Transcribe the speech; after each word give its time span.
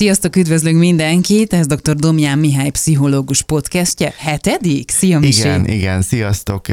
Sziasztok, 0.00 0.36
üdvözlünk 0.36 0.78
mindenkit! 0.78 1.52
Ez 1.52 1.66
dr. 1.66 1.94
Domján 1.94 2.38
Mihály 2.38 2.70
pszichológus 2.70 3.42
podcastje. 3.42 4.14
Hetedik? 4.16 4.90
Szia, 4.90 5.18
Misi! 5.18 5.40
Igen, 5.40 5.66
igen, 5.66 6.02
sziasztok, 6.02 6.66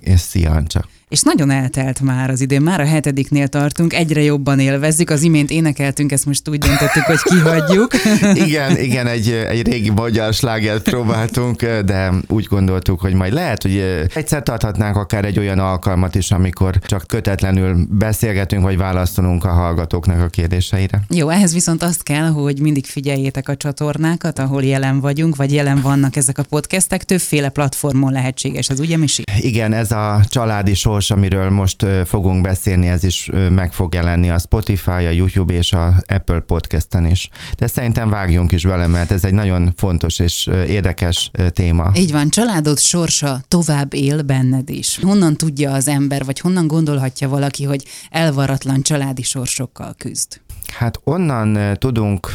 és 0.00 0.20
szia, 0.20 0.50
Ancsa. 0.50 0.84
És 1.08 1.22
nagyon 1.22 1.50
eltelt 1.50 2.00
már 2.00 2.30
az 2.30 2.40
idő, 2.40 2.60
már 2.60 2.80
a 2.80 2.84
hetediknél 2.84 3.48
tartunk, 3.48 3.94
egyre 3.94 4.22
jobban 4.22 4.58
élvezzük, 4.58 5.10
az 5.10 5.22
imént 5.22 5.50
énekeltünk, 5.50 6.12
ezt 6.12 6.26
most 6.26 6.48
úgy 6.48 6.58
döntöttük, 6.58 7.02
hogy 7.02 7.22
kihagyjuk. 7.22 7.92
igen, 8.46 8.76
igen, 8.76 9.06
egy, 9.06 9.30
egy 9.30 9.66
régi 9.66 9.90
magyar 9.90 10.34
slágert 10.34 10.82
próbáltunk, 10.82 11.64
de 11.64 12.12
úgy 12.28 12.44
gondoltuk, 12.44 13.00
hogy 13.00 13.14
majd 13.14 13.32
lehet, 13.32 13.62
hogy 13.62 14.06
egyszer 14.14 14.42
tarthatnánk 14.42 14.96
akár 14.96 15.24
egy 15.24 15.38
olyan 15.38 15.58
alkalmat 15.58 16.14
is, 16.14 16.30
amikor 16.30 16.78
csak 16.78 17.06
kötetlenül 17.06 17.86
beszélgetünk, 17.90 18.62
vagy 18.62 18.76
válaszolunk 18.76 19.44
a 19.44 19.52
hallgatóknak 19.52 20.20
a 20.22 20.28
kérdéseire. 20.28 21.02
Jó, 21.08 21.28
ehhez 21.28 21.52
viszont 21.52 21.82
azt 21.82 22.02
kell, 22.02 22.26
hogy 22.26 22.60
mindig 22.60 22.86
figyeljétek 22.86 23.48
a 23.48 23.56
csatornákat, 23.56 24.38
ahol 24.38 24.62
jelen 24.62 25.00
vagyunk, 25.00 25.36
vagy 25.36 25.52
jelen 25.52 25.80
vannak 25.80 26.16
ezek 26.16 26.38
a 26.38 26.42
podcastek, 26.42 27.04
többféle 27.04 27.48
platformon 27.48 28.12
lehetséges, 28.12 28.68
ez 28.68 28.80
ugye 28.80 28.96
Misi? 28.96 29.22
Igen, 29.40 29.72
ez 29.72 29.90
a 29.90 30.20
családi 30.28 30.74
sor 30.74 30.97
sors, 31.00 31.10
amiről 31.10 31.50
most 31.50 31.86
fogunk 32.04 32.42
beszélni, 32.42 32.88
ez 32.88 33.04
is 33.04 33.30
meg 33.50 33.72
fog 33.72 33.94
jelenni 33.94 34.30
a 34.30 34.38
Spotify, 34.38 34.90
a 34.90 35.10
YouTube 35.10 35.52
és 35.52 35.72
a 35.72 35.94
Apple 36.06 36.40
Podcast-en 36.40 37.06
is. 37.06 37.28
De 37.56 37.66
szerintem 37.66 38.10
vágjunk 38.10 38.52
is 38.52 38.64
vele, 38.64 38.86
mert 38.86 39.10
ez 39.10 39.24
egy 39.24 39.32
nagyon 39.32 39.72
fontos 39.76 40.18
és 40.18 40.46
érdekes 40.46 41.30
téma. 41.52 41.90
Így 41.94 42.12
van, 42.12 42.28
családod 42.28 42.78
sorsa 42.78 43.40
tovább 43.48 43.94
él 43.94 44.22
benned 44.22 44.70
is. 44.70 44.98
Honnan 45.02 45.36
tudja 45.36 45.72
az 45.72 45.88
ember, 45.88 46.24
vagy 46.24 46.40
honnan 46.40 46.66
gondolhatja 46.66 47.28
valaki, 47.28 47.64
hogy 47.64 47.84
elvaratlan 48.10 48.82
családi 48.82 49.22
sorsokkal 49.22 49.94
küzd? 49.98 50.40
Hát 50.72 51.00
onnan 51.04 51.76
tudunk, 51.78 52.30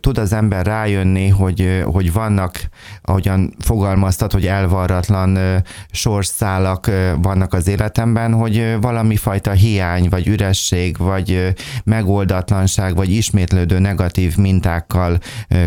tud 0.00 0.18
az 0.18 0.32
ember 0.32 0.66
rájönni, 0.66 1.28
hogy, 1.28 1.82
hogy 1.84 2.12
vannak, 2.12 2.60
ahogyan 3.02 3.54
fogalmaztat, 3.58 4.32
hogy 4.32 4.46
elvarratlan 4.46 5.62
sorszálak 5.90 6.90
vannak 7.22 7.52
az 7.52 7.68
életemben, 7.68 8.32
hogy 8.32 8.76
valami 8.80 9.16
fajta 9.16 9.50
hiány, 9.50 10.08
vagy 10.08 10.26
üresség, 10.26 10.96
vagy 10.96 11.54
megoldatlanság, 11.84 12.94
vagy 12.94 13.10
ismétlődő 13.10 13.78
negatív 13.78 14.36
mintákkal 14.36 15.18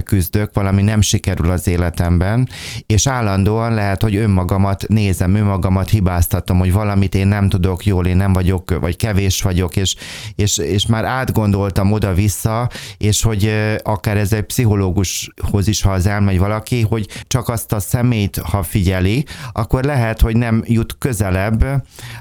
küzdök, 0.03 0.53
valami 0.53 0.81
nem 0.81 1.01
sikerül 1.01 1.51
az 1.51 1.67
életemben, 1.67 2.49
és 2.85 3.07
állandóan 3.07 3.73
lehet, 3.73 4.01
hogy 4.01 4.15
önmagamat 4.15 4.87
nézem, 4.87 5.35
önmagamat 5.35 5.89
hibáztatom, 5.89 6.59
hogy 6.59 6.71
valamit 6.71 7.15
én 7.15 7.27
nem 7.27 7.49
tudok 7.49 7.85
jól, 7.85 8.05
én 8.05 8.17
nem 8.17 8.33
vagyok, 8.33 8.79
vagy 8.79 8.95
kevés 8.95 9.41
vagyok, 9.41 9.75
és, 9.75 9.95
és, 10.35 10.57
és 10.57 10.85
már 10.85 11.05
átgondoltam 11.05 11.91
oda 11.91 12.10
vissza 12.13 12.69
és 12.97 13.21
hogy 13.21 13.53
akár 13.83 14.17
ez 14.17 14.33
egy 14.33 14.41
pszichológushoz 14.41 15.67
is, 15.67 15.81
ha 15.81 15.91
az 15.91 16.05
elmegy 16.05 16.39
valaki, 16.39 16.81
hogy 16.81 17.07
csak 17.27 17.49
azt 17.49 17.73
a 17.73 17.79
szemét, 17.79 18.37
ha 18.37 18.63
figyeli, 18.63 19.25
akkor 19.51 19.83
lehet, 19.83 20.21
hogy 20.21 20.35
nem 20.35 20.63
jut 20.65 20.95
közelebb 20.97 21.65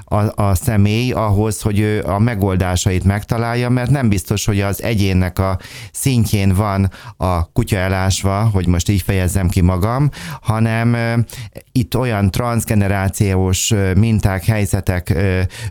a, 0.05 0.43
a 0.43 0.55
személy 0.55 1.11
ahhoz, 1.11 1.61
hogy 1.61 1.79
ő 1.79 2.03
a 2.03 2.19
megoldásait 2.19 3.03
megtalálja, 3.03 3.69
mert 3.69 3.89
nem 3.89 4.09
biztos, 4.09 4.45
hogy 4.45 4.61
az 4.61 4.83
egyénnek 4.83 5.39
a 5.39 5.59
szintjén 5.91 6.53
van 6.53 6.91
a 7.17 7.51
kutya 7.51 7.77
elásva, 7.77 8.49
hogy 8.53 8.67
most 8.67 8.89
így 8.89 9.01
fejezzem 9.01 9.49
ki 9.49 9.61
magam, 9.61 10.09
hanem 10.41 10.97
itt 11.71 11.97
olyan 11.97 12.31
transgenerációs 12.31 13.73
minták, 13.95 14.45
helyzetek 14.45 15.13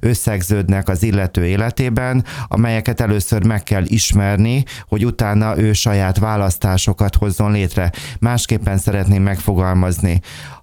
összegződnek 0.00 0.88
az 0.88 1.02
illető 1.02 1.46
életében, 1.46 2.24
amelyeket 2.48 3.00
először 3.00 3.46
meg 3.46 3.62
kell 3.62 3.84
ismerni, 3.86 4.09
ismerni, 4.10 4.64
hogy 4.88 5.04
utána 5.04 5.58
ő 5.58 5.72
saját 5.72 6.18
választásokat 6.18 7.16
hozzon 7.16 7.52
létre. 7.52 7.92
Másképpen 8.20 8.78
szeretném 8.78 9.22
megfogalmazni. 9.22 10.20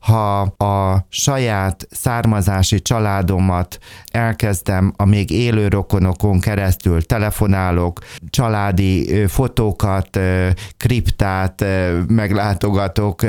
Ha 0.08 0.42
a 0.42 1.06
saját 1.10 1.88
származási 1.92 2.82
családomat 2.82 3.78
elkezdem 4.12 4.94
a 4.96 5.06
még 5.06 5.30
élő 5.30 5.68
rokonokon 5.68 6.40
keresztül, 6.40 7.06
telefonálok, 7.06 8.00
családi 8.30 9.26
fotókat, 9.26 10.20
kriptát 10.78 11.66
meglátogatok, 12.08 13.22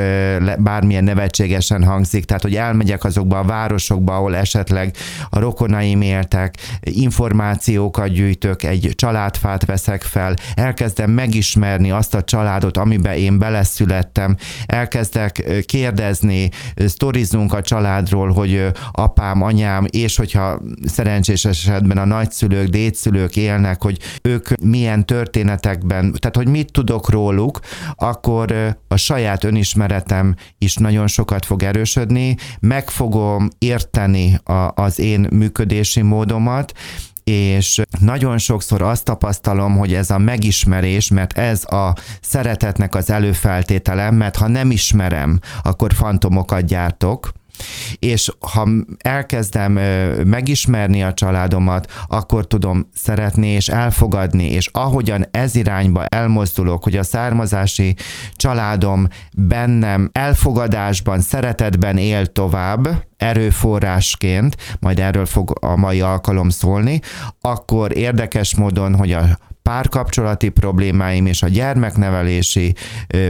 bármilyen 0.58 1.04
nevetségesen 1.04 1.84
hangzik, 1.84 2.24
tehát 2.24 2.42
hogy 2.42 2.54
elmegyek 2.54 3.04
azokba 3.04 3.38
a 3.38 3.44
városokba, 3.44 4.14
ahol 4.14 4.36
esetleg 4.36 4.96
a 5.30 5.38
rokonaim 5.38 6.00
éltek, 6.00 6.54
információkat 6.80 8.08
gyűjtök, 8.08 8.62
egy 8.62 8.92
családfát 8.94 9.64
veszek 9.64 10.02
fel, 10.02 10.34
elkezdem 10.54 11.10
megismerni 11.10 11.90
azt 11.90 12.14
a 12.14 12.24
családot, 12.24 12.76
amiben 12.76 13.14
én 13.14 13.38
beleszülettem, 13.38 14.36
elkezdek 14.66 15.62
kérdezni, 15.66 16.50
sztorizunk 16.76 17.52
a 17.52 17.62
családról, 17.62 18.32
hogy 18.32 18.66
apám, 18.92 19.42
anyám, 19.42 19.86
és 19.90 20.16
hogyha 20.16 20.60
szerencsés 20.84 21.44
esetben 21.44 21.98
a 21.98 22.04
nagyszülők, 22.04 22.68
dédszülők 22.68 23.36
élnek, 23.36 23.82
hogy 23.82 23.98
ők 24.22 24.48
milyen 24.62 25.06
történetekben, 25.06 26.12
tehát 26.18 26.36
hogy 26.36 26.48
mit 26.48 26.72
tudok 26.72 27.10
róluk, 27.10 27.60
akkor 27.94 28.76
a 28.88 28.96
saját 28.96 29.44
önismeretem 29.44 30.34
is 30.58 30.76
nagyon 30.76 31.06
sokat 31.06 31.44
fog 31.44 31.62
erősödni, 31.62 32.36
meg 32.60 32.90
fogom 32.90 33.48
érteni 33.58 34.40
a, 34.44 34.72
az 34.74 34.98
én 34.98 35.26
működési 35.30 36.02
módomat, 36.02 36.72
és 37.28 37.82
nagyon 38.00 38.38
sokszor 38.38 38.82
azt 38.82 39.04
tapasztalom, 39.04 39.76
hogy 39.76 39.94
ez 39.94 40.10
a 40.10 40.18
megismerés, 40.18 41.08
mert 41.08 41.38
ez 41.38 41.64
a 41.64 41.94
szeretetnek 42.20 42.94
az 42.94 43.10
előfeltétele, 43.10 44.10
mert 44.10 44.36
ha 44.36 44.48
nem 44.48 44.70
ismerem, 44.70 45.40
akkor 45.62 45.92
fantomokat 45.92 46.64
gyártok, 46.64 47.32
és 47.98 48.32
ha 48.52 48.68
elkezdem 48.98 49.72
megismerni 50.24 51.02
a 51.02 51.14
családomat, 51.14 51.92
akkor 52.06 52.46
tudom 52.46 52.88
szeretni 52.94 53.46
és 53.46 53.68
elfogadni, 53.68 54.50
és 54.50 54.68
ahogyan 54.72 55.26
ez 55.30 55.54
irányba 55.54 56.04
elmozdulok, 56.04 56.82
hogy 56.84 56.96
a 56.96 57.02
származási 57.02 57.94
családom 58.36 59.08
bennem 59.36 60.10
elfogadásban, 60.12 61.20
szeretetben 61.20 61.96
él 61.96 62.26
tovább, 62.26 63.06
erőforrásként, 63.16 64.56
majd 64.80 64.98
erről 64.98 65.26
fog 65.26 65.52
a 65.60 65.76
mai 65.76 66.00
alkalom 66.00 66.48
szólni, 66.48 67.00
akkor 67.40 67.96
érdekes 67.96 68.54
módon, 68.56 68.94
hogy 68.94 69.12
a 69.12 69.38
párkapcsolati 69.68 70.48
problémáim 70.48 71.26
és 71.26 71.42
a 71.42 71.48
gyermeknevelési 71.48 72.74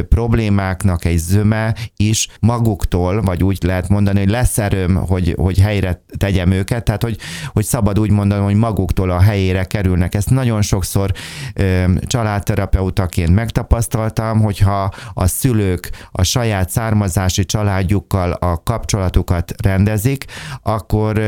problémáknak 0.09 1.04
egy 1.04 1.19
zöme 1.19 1.75
is 1.97 2.28
maguktól, 2.41 3.22
vagy 3.22 3.44
úgy 3.44 3.59
lehet 3.62 3.88
mondani, 3.88 4.19
hogy 4.19 4.28
lesz 4.28 4.59
erőm, 4.59 4.94
hogy, 4.94 5.34
hogy 5.38 5.59
helyre 5.59 6.04
tegyem 6.19 6.50
őket, 6.50 6.84
tehát 6.84 7.03
hogy, 7.03 7.19
hogy 7.53 7.65
szabad 7.65 7.99
úgy 7.99 8.10
mondani, 8.10 8.43
hogy 8.43 8.54
maguktól 8.54 9.10
a 9.10 9.21
helyére 9.21 9.65
kerülnek. 9.65 10.15
Ezt 10.15 10.31
nagyon 10.31 10.62
sokszor 10.62 11.12
családterapeutaként 12.06 13.34
megtapasztaltam, 13.34 14.41
hogyha 14.41 14.93
a 15.15 15.26
szülők 15.26 15.91
a 16.10 16.22
saját 16.22 16.70
származási 16.70 17.44
családjukkal 17.44 18.32
a 18.32 18.62
kapcsolatukat 18.62 19.55
rendezik, 19.62 20.25
akkor 20.62 21.19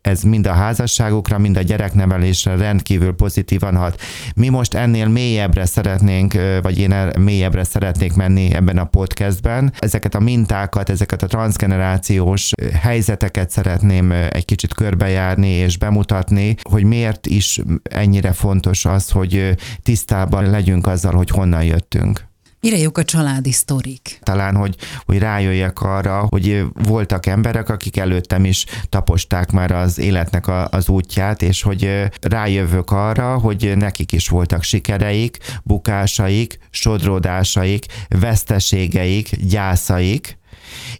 ez 0.00 0.22
mind 0.22 0.46
a 0.46 0.52
házasságukra, 0.52 1.38
mind 1.38 1.56
a 1.56 1.62
gyereknevelésre 1.62 2.56
rendkívül 2.56 3.12
pozitívan 3.12 3.76
hat. 3.76 3.97
Mi 4.34 4.48
most 4.48 4.74
ennél 4.74 5.08
mélyebbre 5.08 5.64
szeretnénk, 5.64 6.34
vagy 6.62 6.78
én 6.78 6.94
mélyebbre 7.18 7.64
szeretnék 7.64 8.14
menni 8.14 8.54
ebben 8.54 8.78
a 8.78 8.84
podcastben. 8.84 9.72
Ezeket 9.78 10.14
a 10.14 10.20
mintákat, 10.20 10.90
ezeket 10.90 11.22
a 11.22 11.26
transgenerációs 11.26 12.52
helyzeteket 12.80 13.50
szeretném 13.50 14.10
egy 14.10 14.44
kicsit 14.44 14.74
körbejárni 14.74 15.48
és 15.48 15.78
bemutatni, 15.78 16.56
hogy 16.62 16.84
miért 16.84 17.26
is 17.26 17.60
ennyire 17.82 18.32
fontos 18.32 18.84
az, 18.84 19.10
hogy 19.10 19.54
tisztában 19.82 20.50
legyünk 20.50 20.86
azzal, 20.86 21.14
hogy 21.14 21.30
honnan 21.30 21.64
jöttünk. 21.64 22.27
Jók 22.60 22.98
a 22.98 23.04
családi 23.04 23.52
sztorik? 23.52 24.18
Talán, 24.22 24.54
hogy, 24.54 24.76
hogy 25.04 25.18
rájöjjek 25.18 25.80
arra, 25.80 26.26
hogy 26.28 26.64
voltak 26.72 27.26
emberek, 27.26 27.68
akik 27.68 27.96
előttem 27.96 28.44
is 28.44 28.64
taposták 28.88 29.50
már 29.50 29.70
az 29.70 29.98
életnek 29.98 30.46
a, 30.46 30.68
az 30.68 30.88
útját, 30.88 31.42
és 31.42 31.62
hogy 31.62 32.10
rájövök 32.20 32.90
arra, 32.90 33.38
hogy 33.38 33.72
nekik 33.76 34.12
is 34.12 34.28
voltak 34.28 34.62
sikereik, 34.62 35.38
bukásaik, 35.64 36.58
sodródásaik, 36.70 37.86
veszteségeik, 38.08 39.36
gyászaik, 39.36 40.37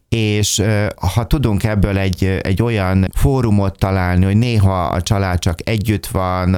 és 0.09 0.63
ha 1.15 1.27
tudunk 1.27 1.65
ebből 1.65 1.99
egy, 1.99 2.41
egy 2.43 2.63
olyan 2.63 3.09
fórumot 3.15 3.79
találni, 3.79 4.25
hogy 4.25 4.37
néha 4.37 4.83
a 4.85 5.03
család 5.03 5.39
csak 5.39 5.59
együtt 5.65 6.07
van, 6.07 6.57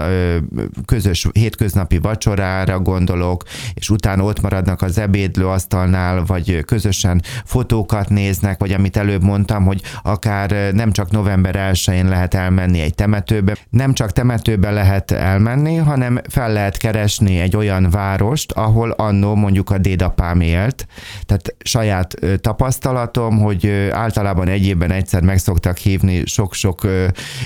közös 0.84 1.26
hétköznapi 1.32 1.98
vacsorára 1.98 2.80
gondolok, 2.80 3.42
és 3.74 3.90
utána 3.90 4.22
ott 4.22 4.40
maradnak 4.40 4.82
az 4.82 4.98
ebédlőasztalnál, 4.98 6.24
vagy 6.24 6.64
közösen 6.64 7.22
fotókat 7.44 8.08
néznek, 8.08 8.58
vagy 8.58 8.72
amit 8.72 8.96
előbb 8.96 9.22
mondtam, 9.22 9.64
hogy 9.64 9.82
akár 10.02 10.72
nem 10.72 10.92
csak 10.92 11.10
november 11.10 11.72
1-én 11.72 12.08
lehet 12.08 12.34
elmenni 12.34 12.80
egy 12.80 12.94
temetőbe, 12.94 13.56
nem 13.70 13.92
csak 13.92 14.12
temetőbe 14.12 14.70
lehet 14.70 15.10
elmenni, 15.10 15.76
hanem 15.76 16.20
fel 16.28 16.52
lehet 16.52 16.76
keresni 16.76 17.38
egy 17.38 17.56
olyan 17.56 17.90
várost, 17.90 18.52
ahol 18.52 18.90
annó 18.90 19.34
mondjuk 19.34 19.70
a 19.70 19.78
dédapám 19.78 20.40
élt, 20.40 20.86
tehát 21.26 21.54
saját 21.58 22.14
tapasztalatom, 22.40 23.39
hogy 23.40 23.88
általában 23.90 24.48
egy 24.48 24.66
évben 24.66 24.90
egyszer 24.90 25.22
meg 25.22 25.38
szoktak 25.38 25.76
hívni 25.76 26.22
sok-sok 26.26 26.86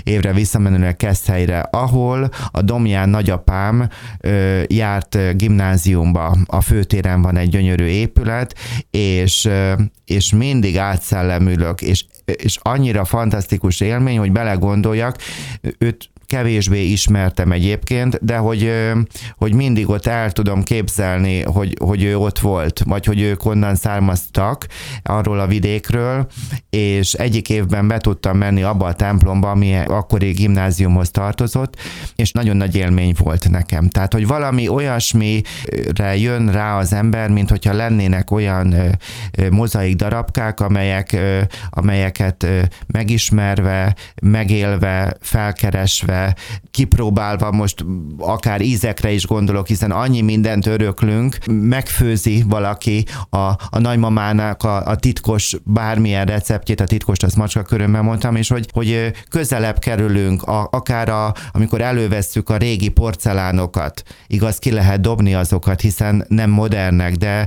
évre 0.02 0.32
visszamenőleg 0.32 0.96
Keszthelyre, 0.96 1.58
ahol 1.58 2.29
a 2.50 2.62
Domján 2.62 3.08
nagyapám 3.08 3.88
járt 4.67 5.37
gimnáziumba, 5.37 6.37
a 6.46 6.61
főtéren 6.61 7.23
van 7.23 7.37
egy 7.37 7.49
gyönyörű 7.49 7.85
épület, 7.85 8.55
és, 8.91 9.49
és 10.05 10.32
mindig 10.32 10.79
átszellemülök, 10.79 11.82
és 11.82 12.05
és 12.25 12.58
annyira 12.62 13.05
fantasztikus 13.05 13.81
élmény, 13.81 14.19
hogy 14.19 14.32
belegondoljak, 14.32 15.17
őt 15.79 16.11
kevésbé 16.26 16.85
ismertem 16.85 17.53
egyébként, 17.53 18.25
de 18.25 18.37
hogy, 18.37 18.73
hogy 19.37 19.55
mindig 19.55 19.88
ott 19.88 20.06
el 20.06 20.31
tudom 20.31 20.62
képzelni, 20.62 21.43
hogy, 21.43 21.76
hogy 21.79 22.03
ő 22.03 22.17
ott 22.17 22.38
volt, 22.38 22.82
vagy 22.87 23.05
hogy 23.05 23.21
ők 23.21 23.44
onnan 23.44 23.75
származtak 23.75 24.67
arról 25.03 25.41
a 25.41 25.47
vidékről, 25.47 26.26
és 26.71 27.12
egyik 27.12 27.49
évben 27.49 27.88
be 27.88 27.99
tudtam 27.99 28.37
menni 28.37 28.62
abba 28.62 28.87
a 28.87 28.94
templomba, 28.94 29.50
ami 29.50 29.76
akkori 29.87 30.31
gimnáziumhoz 30.31 31.11
tartozott, 31.11 31.76
és 32.17 32.32
nagyon 32.32 32.56
nagy 32.56 32.76
élmény 32.76 33.15
volt 33.19 33.50
nekem. 33.50 33.88
Tehát, 33.88 34.12
hogy 34.12 34.26
valami 34.26 34.69
olyasmire 34.69 36.17
jön 36.17 36.53
rá 36.53 36.79
az 36.79 36.93
ember, 36.93 37.31
mint 37.31 37.50
hogyha 37.50 37.73
lennének 37.73 38.31
olyan 38.31 38.75
mozaik 39.50 39.97
darabkák, 39.97 40.61
amelyek, 40.61 41.17
amelyeket 41.71 42.47
megismerve, 42.87 43.94
megélve, 44.23 45.17
felkeresve, 45.21 46.13
kipróbálva 46.70 47.52
most 47.52 47.84
akár 48.19 48.61
ízekre 48.61 49.11
is 49.11 49.26
gondolok, 49.26 49.66
hiszen 49.66 49.90
annyi 49.90 50.20
mindent 50.20 50.66
öröklünk, 50.66 51.38
megfőzi 51.46 52.44
valaki 52.46 53.05
a, 53.31 53.38
a 53.70 53.78
nagymamának 53.78 54.62
a, 54.62 54.87
a 54.87 54.96
titkos 54.96 55.56
bármilyen 55.64 56.26
receptjét, 56.26 56.81
a 56.81 56.84
titkos, 56.84 57.19
azt 57.19 57.37
macska 57.37 57.62
körömben 57.62 58.05
mondtam, 58.05 58.37
és 58.37 58.49
hogy, 58.49 58.69
hogy 58.72 59.12
közelebb 59.28 59.78
kerülünk, 59.78 60.43
a, 60.43 60.69
akár 60.70 61.08
a, 61.08 61.34
amikor 61.52 61.81
elővesszük 61.81 62.49
a 62.49 62.56
régi 62.56 62.88
porcelánokat, 62.88 64.02
igaz, 64.26 64.58
ki 64.58 64.70
lehet 64.70 65.00
dobni 65.00 65.34
azokat, 65.34 65.81
hiszen 65.81 66.25
nem 66.28 66.50
modernek, 66.50 67.14
de 67.14 67.46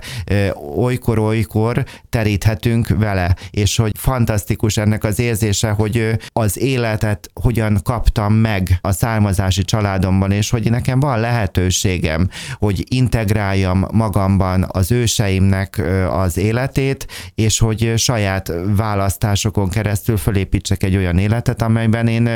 olykor-olykor 0.75 1.85
teríthetünk 2.09 2.87
vele, 2.87 3.35
és 3.49 3.77
hogy 3.77 3.91
fantasztikus 3.97 4.77
ennek 4.77 5.03
az 5.03 5.19
érzése, 5.19 5.69
hogy 5.69 6.17
az 6.33 6.59
életet 6.59 7.29
hogyan 7.41 7.79
kaptam 7.83 8.33
meg, 8.33 8.56
meg 8.57 8.77
a 8.81 8.91
származási 8.91 9.63
családomban, 9.63 10.31
és 10.31 10.49
hogy 10.49 10.69
nekem 10.69 10.99
van 10.99 11.19
lehetőségem, 11.19 12.29
hogy 12.53 12.83
integráljam 12.89 13.85
magamban 13.91 14.65
az 14.67 14.91
őseimnek 14.91 15.81
az 16.11 16.37
életét, 16.37 17.07
és 17.35 17.59
hogy 17.59 17.93
saját 17.95 18.51
választásokon 18.75 19.69
keresztül 19.69 20.17
fölépítsek 20.17 20.83
egy 20.83 20.95
olyan 20.95 21.17
életet, 21.17 21.61
amelyben 21.61 22.07
én, 22.07 22.27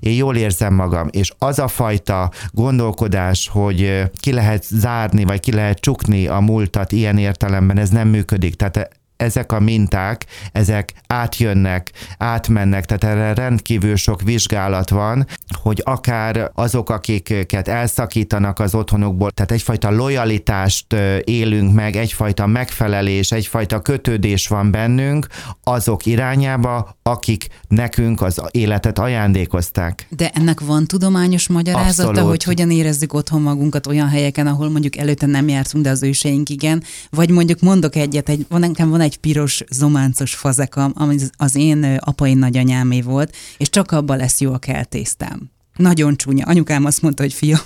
én 0.00 0.16
jól 0.16 0.36
érzem 0.36 0.74
magam. 0.74 1.08
És 1.10 1.32
az 1.38 1.58
a 1.58 1.68
fajta 1.68 2.30
gondolkodás, 2.50 3.48
hogy 3.52 4.02
ki 4.20 4.32
lehet 4.32 4.64
zárni, 4.64 5.24
vagy 5.24 5.40
ki 5.40 5.52
lehet 5.52 5.78
csukni 5.78 6.26
a 6.26 6.40
múltat 6.40 6.92
ilyen 6.92 7.18
értelemben, 7.18 7.78
ez 7.78 7.90
nem 7.90 8.08
működik. 8.08 8.54
Tehát 8.54 8.99
ezek 9.20 9.52
a 9.52 9.60
minták, 9.60 10.26
ezek 10.52 10.92
átjönnek, 11.06 11.90
átmennek, 12.18 12.84
tehát 12.84 13.16
erre 13.16 13.34
rendkívül 13.34 13.96
sok 13.96 14.22
vizsgálat 14.22 14.90
van, 14.90 15.26
hogy 15.62 15.82
akár 15.84 16.50
azok, 16.54 16.90
akiket 16.90 17.68
elszakítanak 17.68 18.58
az 18.58 18.74
otthonukból, 18.74 19.30
tehát 19.30 19.50
egyfajta 19.50 19.90
lojalitást 19.90 20.92
élünk 21.24 21.74
meg, 21.74 21.96
egyfajta 21.96 22.46
megfelelés, 22.46 23.32
egyfajta 23.32 23.80
kötődés 23.80 24.48
van 24.48 24.70
bennünk 24.70 25.26
azok 25.64 26.06
irányába, 26.06 26.96
akik 27.02 27.46
nekünk 27.68 28.22
az 28.22 28.40
életet 28.50 28.98
ajándékozták. 28.98 30.06
De 30.08 30.30
ennek 30.34 30.60
van 30.60 30.86
tudományos 30.86 31.48
magyarázata, 31.48 32.08
Abszolút. 32.08 32.30
hogy 32.30 32.42
hogyan 32.42 32.70
érezzük 32.70 33.12
otthon 33.12 33.42
magunkat 33.42 33.86
olyan 33.86 34.08
helyeken, 34.08 34.46
ahol 34.46 34.70
mondjuk 34.70 34.96
előtte 34.96 35.26
nem 35.26 35.48
jártunk, 35.48 35.84
de 35.84 35.90
az 35.90 36.02
őseink 36.02 36.48
igen, 36.48 36.82
vagy 37.10 37.30
mondjuk 37.30 37.60
mondok 37.60 37.96
egyet, 37.96 38.28
egy, 38.28 38.46
van, 38.48 38.60
nekem 38.60 38.90
van 38.90 39.00
egy 39.00 39.09
piros 39.16 39.64
zománcos 39.70 40.34
fazekam, 40.34 40.92
ami 40.94 41.16
az 41.36 41.54
én 41.54 41.98
apai 42.00 42.34
nagyanyámé 42.34 43.00
volt, 43.00 43.36
és 43.56 43.70
csak 43.70 43.92
abban 43.92 44.16
lesz 44.16 44.40
jó 44.40 44.52
a 44.52 44.58
keltésztám. 44.58 45.50
Nagyon 45.76 46.16
csúnya. 46.16 46.46
Anyukám 46.46 46.84
azt 46.84 47.02
mondta, 47.02 47.22
hogy 47.22 47.32
fiam, 47.32 47.60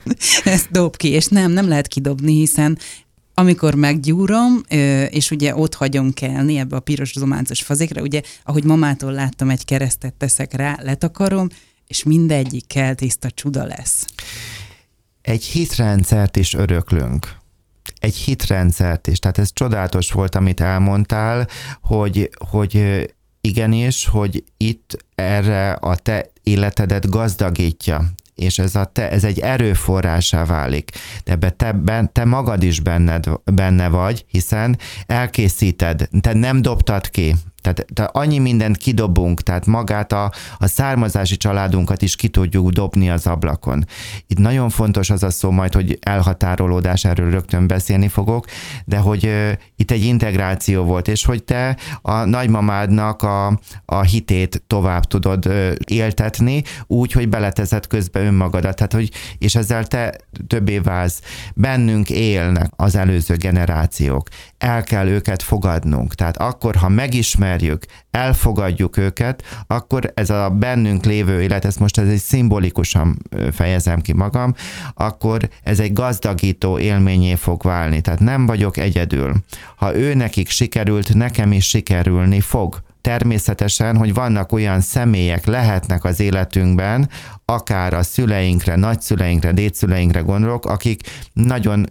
ezt 0.44 0.70
dob 0.70 0.96
ki, 0.96 1.08
és 1.08 1.26
nem, 1.26 1.50
nem 1.50 1.68
lehet 1.68 1.86
kidobni, 1.86 2.32
hiszen 2.32 2.78
amikor 3.34 3.74
meggyúrom, 3.74 4.60
és 5.08 5.30
ugye 5.30 5.56
ott 5.56 5.74
hagyom 5.74 6.12
kelni 6.12 6.58
ebbe 6.58 6.76
a 6.76 6.80
piros 6.80 7.12
zománcos 7.12 7.62
fazékra, 7.62 8.02
ugye, 8.02 8.20
ahogy 8.44 8.64
mamától 8.64 9.12
láttam, 9.12 9.50
egy 9.50 9.64
keresztet 9.64 10.14
teszek 10.14 10.52
rá, 10.52 10.78
letakarom, 10.82 11.48
és 11.86 12.02
mindegyik 12.02 12.66
keltiszta 12.66 13.30
csuda 13.30 13.64
lesz. 13.64 14.06
Egy 15.22 15.44
hitrendszert 15.44 16.36
is 16.36 16.54
öröklünk 16.54 17.40
egy 18.02 18.14
hitrendszert 18.14 19.06
is. 19.06 19.18
Tehát 19.18 19.38
ez 19.38 19.52
csodálatos 19.52 20.12
volt, 20.12 20.34
amit 20.34 20.60
elmondtál, 20.60 21.48
hogy, 21.80 22.30
hogy 22.48 23.06
igenis, 23.40 24.06
hogy 24.06 24.44
itt 24.56 24.96
erre 25.14 25.72
a 25.72 25.96
te 25.96 26.30
életedet 26.42 27.10
gazdagítja 27.10 28.12
és 28.34 28.58
ez, 28.58 28.74
a 28.74 28.84
te, 28.84 29.10
ez 29.10 29.24
egy 29.24 29.38
erőforrásá 29.38 30.44
válik. 30.44 30.90
De 31.24 31.32
ebbe 31.32 31.50
te, 31.50 31.72
ben, 31.72 32.12
te 32.12 32.24
magad 32.24 32.62
is 32.62 32.80
benned, 32.80 33.24
benne 33.44 33.88
vagy, 33.88 34.24
hiszen 34.28 34.78
elkészíted, 35.06 36.08
te 36.20 36.32
nem 36.32 36.62
dobtad 36.62 37.10
ki, 37.10 37.34
tehát, 37.62 37.86
tehát 37.94 38.16
annyi 38.16 38.38
mindent 38.38 38.76
kidobunk, 38.76 39.42
tehát 39.42 39.66
magát 39.66 40.12
a, 40.12 40.32
a 40.58 40.66
származási 40.66 41.36
családunkat 41.36 42.02
is 42.02 42.16
ki 42.16 42.28
tudjuk 42.28 42.70
dobni 42.70 43.10
az 43.10 43.26
ablakon. 43.26 43.86
Itt 44.26 44.38
nagyon 44.38 44.68
fontos 44.68 45.10
az 45.10 45.22
a 45.22 45.30
szó 45.30 45.50
majd, 45.50 45.72
hogy 45.72 45.98
elhatárolódás, 46.00 47.04
erről 47.04 47.30
rögtön 47.30 47.66
beszélni 47.66 48.08
fogok, 48.08 48.46
de 48.84 48.96
hogy 48.96 49.24
uh, 49.24 49.50
itt 49.76 49.90
egy 49.90 50.04
integráció 50.04 50.84
volt, 50.84 51.08
és 51.08 51.24
hogy 51.24 51.44
te 51.44 51.76
a 52.02 52.24
nagymamádnak 52.24 53.22
a, 53.22 53.60
a 53.84 54.00
hitét 54.02 54.62
tovább 54.66 55.04
tudod 55.04 55.46
uh, 55.46 55.72
éltetni, 55.86 56.62
úgy, 56.86 57.12
hogy 57.12 57.28
beletezed 57.28 57.86
közbe 57.86 58.20
önmagadat, 58.20 58.76
tehát 58.76 58.92
hogy, 58.92 59.10
és 59.38 59.54
ezzel 59.54 59.86
te 59.86 60.16
többé 60.46 60.78
válsz. 60.78 61.20
Bennünk 61.54 62.10
élnek 62.10 62.70
az 62.76 62.96
előző 62.96 63.36
generációk. 63.36 64.28
El 64.58 64.82
kell 64.82 65.06
őket 65.06 65.42
fogadnunk. 65.42 66.14
Tehát 66.14 66.36
akkor, 66.36 66.76
ha 66.76 66.88
megismer 66.88 67.51
ismerjük, 67.52 67.84
elfogadjuk 68.10 68.96
őket, 68.96 69.42
akkor 69.66 70.12
ez 70.14 70.30
a 70.30 70.50
bennünk 70.50 71.04
lévő 71.04 71.42
élet, 71.42 71.64
ezt 71.64 71.78
most 71.78 71.98
ez 71.98 72.08
egy 72.08 72.18
szimbolikusan 72.18 73.18
fejezem 73.52 74.00
ki 74.00 74.12
magam, 74.12 74.54
akkor 74.94 75.48
ez 75.62 75.80
egy 75.80 75.92
gazdagító 75.92 76.78
élményé 76.78 77.34
fog 77.34 77.62
válni. 77.62 78.00
Tehát 78.00 78.20
nem 78.20 78.46
vagyok 78.46 78.76
egyedül. 78.76 79.34
Ha 79.76 79.96
ő 79.96 80.14
nekik 80.14 80.48
sikerült, 80.48 81.14
nekem 81.14 81.52
is 81.52 81.68
sikerülni 81.68 82.40
fog 82.40 82.82
természetesen, 83.00 83.96
hogy 83.96 84.14
vannak 84.14 84.52
olyan 84.52 84.80
személyek, 84.80 85.46
lehetnek 85.46 86.04
az 86.04 86.20
életünkben, 86.20 87.08
akár 87.44 87.94
a 87.94 88.02
szüleinkre, 88.02 88.76
nagyszüleinkre, 88.76 89.52
dédszüleinkre 89.52 90.20
gondolok, 90.20 90.66
akik 90.66 91.00
nagyon 91.32 91.86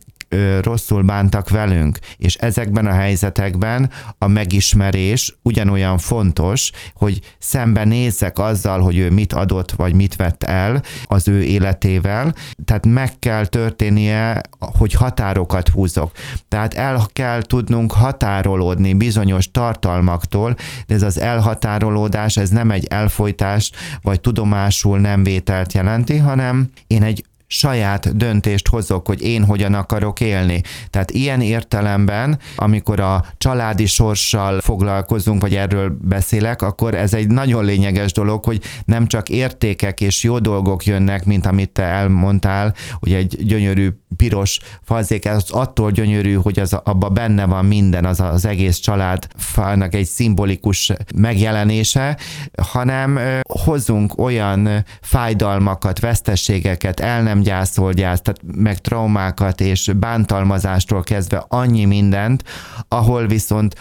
rosszul 0.61 1.01
bántak 1.01 1.49
velünk, 1.49 1.99
és 2.17 2.35
ezekben 2.35 2.85
a 2.85 2.91
helyzetekben 2.91 3.89
a 4.17 4.27
megismerés 4.27 5.35
ugyanolyan 5.41 5.97
fontos, 5.97 6.71
hogy 6.93 7.19
szembe 7.39 7.83
nézzek 7.83 8.39
azzal, 8.39 8.79
hogy 8.81 8.97
ő 8.97 9.09
mit 9.09 9.33
adott, 9.33 9.71
vagy 9.71 9.93
mit 9.93 10.15
vett 10.15 10.43
el 10.43 10.81
az 11.05 11.27
ő 11.27 11.43
életével, 11.43 12.33
tehát 12.65 12.85
meg 12.85 13.19
kell 13.19 13.45
történnie, 13.45 14.41
hogy 14.59 14.93
határokat 14.93 15.69
húzok. 15.69 16.11
Tehát 16.47 16.73
el 16.73 17.05
kell 17.13 17.41
tudnunk 17.41 17.91
határolódni 17.91 18.93
bizonyos 18.93 19.51
tartalmaktól, 19.51 20.55
de 20.87 20.95
ez 20.95 21.01
az 21.01 21.19
elhatárolódás, 21.19 22.37
ez 22.37 22.49
nem 22.49 22.71
egy 22.71 22.85
elfolytás, 22.85 23.71
vagy 24.01 24.21
tudomásul 24.21 24.99
nem 24.99 25.23
vételt 25.23 25.73
jelenti, 25.73 26.17
hanem 26.17 26.69
én 26.87 27.03
egy 27.03 27.25
saját 27.51 28.17
döntést 28.17 28.67
hozok, 28.67 29.07
hogy 29.07 29.21
én 29.21 29.45
hogyan 29.45 29.73
akarok 29.73 30.19
élni. 30.19 30.61
Tehát 30.89 31.11
ilyen 31.11 31.41
értelemben, 31.41 32.39
amikor 32.55 32.99
a 32.99 33.25
családi 33.37 33.85
sorssal 33.85 34.59
foglalkozunk, 34.61 35.41
vagy 35.41 35.55
erről 35.55 35.97
beszélek, 36.01 36.61
akkor 36.61 36.95
ez 36.95 37.13
egy 37.13 37.27
nagyon 37.27 37.65
lényeges 37.65 38.11
dolog, 38.11 38.45
hogy 38.45 38.61
nem 38.85 39.07
csak 39.07 39.29
értékek 39.29 40.01
és 40.01 40.23
jó 40.23 40.39
dolgok 40.39 40.85
jönnek, 40.85 41.25
mint 41.25 41.45
amit 41.45 41.69
te 41.69 41.83
elmondtál, 41.83 42.75
hogy 42.99 43.13
egy 43.13 43.45
gyönyörű 43.45 43.89
piros 44.15 44.59
fazék, 44.83 45.25
ez 45.25 45.43
attól 45.49 45.91
gyönyörű, 45.91 46.33
hogy 46.33 46.59
az 46.59 46.73
abba 46.73 47.09
benne 47.09 47.45
van 47.45 47.65
minden, 47.65 48.05
az 48.05 48.19
az 48.19 48.45
egész 48.45 48.77
család 48.77 49.27
fának 49.35 49.93
egy 49.93 50.05
szimbolikus 50.05 50.91
megjelenése, 51.15 52.17
hanem 52.61 53.19
hozzunk 53.49 54.19
olyan 54.19 54.85
fájdalmakat, 55.01 55.99
vesztességeket, 55.99 56.99
el 56.99 57.23
nem 57.23 57.40
gyászol 57.41 57.93
gyász, 57.93 58.21
tehát 58.21 58.41
meg 58.55 58.81
traumákat 58.81 59.61
és 59.61 59.91
bántalmazástól 59.95 61.03
kezdve 61.03 61.45
annyi 61.47 61.85
mindent, 61.85 62.43
ahol 62.87 63.27
viszont 63.27 63.75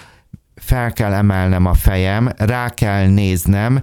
fel 0.55 0.93
kell 0.93 1.13
emelnem 1.13 1.67
a 1.67 1.75
fejem, 1.75 2.33
rá 2.37 2.69
kell 2.69 3.07
néznem, 3.07 3.83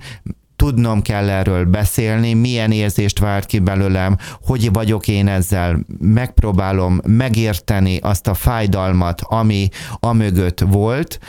tudnom 0.58 1.02
kell 1.02 1.30
erről 1.30 1.66
beszélni, 1.66 2.34
milyen 2.34 2.72
érzést 2.72 3.20
vált 3.20 3.46
ki 3.46 3.60
belőlem, 3.60 4.18
hogy 4.42 4.72
vagyok 4.72 5.08
én 5.08 5.28
ezzel, 5.28 5.80
megpróbálom 6.00 7.00
megérteni 7.08 7.98
azt 7.98 8.28
a 8.28 8.34
fájdalmat, 8.34 9.22
ami 9.24 9.70
amögött 10.00 10.60
volt, 10.60 11.20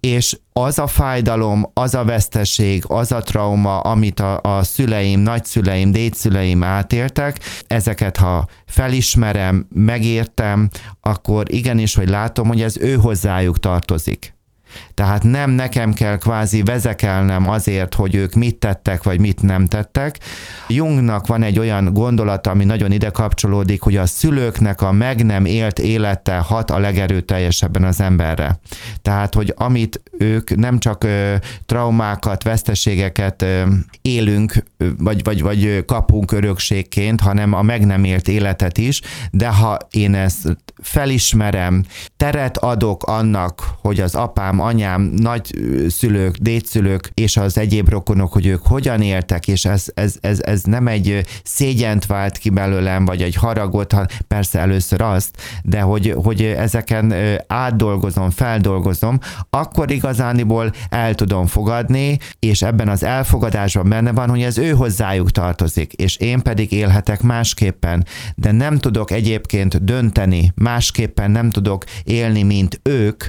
és 0.00 0.38
az 0.52 0.78
a 0.78 0.86
fájdalom, 0.86 1.70
az 1.72 1.94
a 1.94 2.04
veszteség, 2.04 2.84
az 2.86 3.12
a 3.12 3.20
trauma, 3.20 3.80
amit 3.80 4.20
a, 4.20 4.40
a 4.42 4.62
szüleim, 4.62 5.20
nagyszüleim, 5.20 5.92
dédszüleim 5.92 6.62
átéltek, 6.62 7.40
ezeket 7.66 8.16
ha 8.16 8.46
felismerem, 8.66 9.66
megértem, 9.74 10.68
akkor 11.00 11.54
igenis, 11.54 11.94
hogy 11.94 12.08
látom, 12.08 12.48
hogy 12.48 12.62
ez 12.62 12.76
ő 12.78 12.94
hozzájuk 12.94 13.58
tartozik. 13.58 14.35
Tehát 14.94 15.22
nem 15.22 15.50
nekem 15.50 15.92
kell 15.92 16.18
kvázi 16.18 16.62
vezekelnem 16.62 17.48
azért, 17.48 17.94
hogy 17.94 18.14
ők 18.14 18.34
mit 18.34 18.56
tettek, 18.56 19.02
vagy 19.02 19.20
mit 19.20 19.42
nem 19.42 19.66
tettek. 19.66 20.18
Jungnak 20.68 21.26
van 21.26 21.42
egy 21.42 21.58
olyan 21.58 21.92
gondolata, 21.92 22.50
ami 22.50 22.64
nagyon 22.64 22.92
ide 22.92 23.10
kapcsolódik, 23.10 23.82
hogy 23.82 23.96
a 23.96 24.06
szülőknek 24.06 24.80
a 24.80 24.92
meg 24.92 25.24
nem 25.24 25.44
élt 25.44 25.78
élete 25.78 26.36
hat 26.36 26.70
a 26.70 26.78
legerőteljesebben 26.78 27.84
az 27.84 28.00
emberre. 28.00 28.58
Tehát, 29.02 29.34
hogy 29.34 29.52
amit 29.56 30.02
ők 30.18 30.56
nem 30.56 30.78
csak 30.78 31.04
ö, 31.04 31.34
traumákat, 31.66 32.42
veszteségeket 32.42 33.42
ö, 33.42 33.62
élünk, 34.02 34.64
vagy, 34.98 35.24
vagy, 35.24 35.42
vagy 35.42 35.84
kapunk 35.84 36.32
örökségként, 36.32 37.20
hanem 37.20 37.52
a 37.52 37.62
meg 37.62 37.86
nem 37.86 38.04
élt 38.04 38.28
életet 38.28 38.78
is, 38.78 39.00
de 39.30 39.48
ha 39.48 39.78
én 39.90 40.14
ezt 40.14 40.56
felismerem, 40.82 41.84
teret 42.16 42.58
adok 42.58 43.02
annak, 43.02 43.62
hogy 43.80 44.00
az 44.00 44.14
apám, 44.14 44.60
anyám, 44.60 45.02
nagyszülők, 45.02 46.36
dédszülők 46.36 47.10
és 47.14 47.36
az 47.36 47.58
egyéb 47.58 47.88
rokonok, 47.88 48.32
hogy 48.32 48.46
ők 48.46 48.66
hogyan 48.66 49.02
éltek, 49.02 49.48
és 49.48 49.64
ez, 49.64 49.84
ez, 49.94 50.16
ez, 50.20 50.40
ez 50.40 50.62
nem 50.62 50.86
egy 50.86 51.24
szégyent 51.44 52.06
vált 52.06 52.38
ki 52.38 52.50
belőlem, 52.50 53.04
vagy 53.04 53.22
egy 53.22 53.34
haragot, 53.34 53.92
ha 53.92 54.06
persze 54.28 54.58
először 54.58 55.00
azt, 55.00 55.42
de 55.62 55.80
hogy, 55.80 56.14
hogy 56.22 56.42
ezeken 56.42 57.14
átdolgozom, 57.46 58.30
feldolgozom, 58.30 59.18
akkor 59.50 59.90
igazániból 59.90 60.72
el 60.88 61.14
tudom 61.14 61.46
fogadni, 61.46 62.18
és 62.38 62.62
ebben 62.62 62.88
az 62.88 63.02
elfogadásban 63.02 63.88
benne 63.88 64.12
van, 64.12 64.28
hogy 64.28 64.42
ez 64.42 64.58
ő 64.58 64.70
hozzájuk 64.70 65.30
tartozik, 65.30 65.92
és 65.92 66.16
én 66.16 66.42
pedig 66.42 66.72
élhetek 66.72 67.22
másképpen, 67.22 68.06
de 68.34 68.52
nem 68.52 68.78
tudok 68.78 69.10
egyébként 69.10 69.84
dönteni, 69.84 70.52
másképpen 70.66 71.30
nem 71.30 71.50
tudok 71.50 71.84
élni, 72.04 72.42
mint 72.42 72.80
ők, 72.82 73.24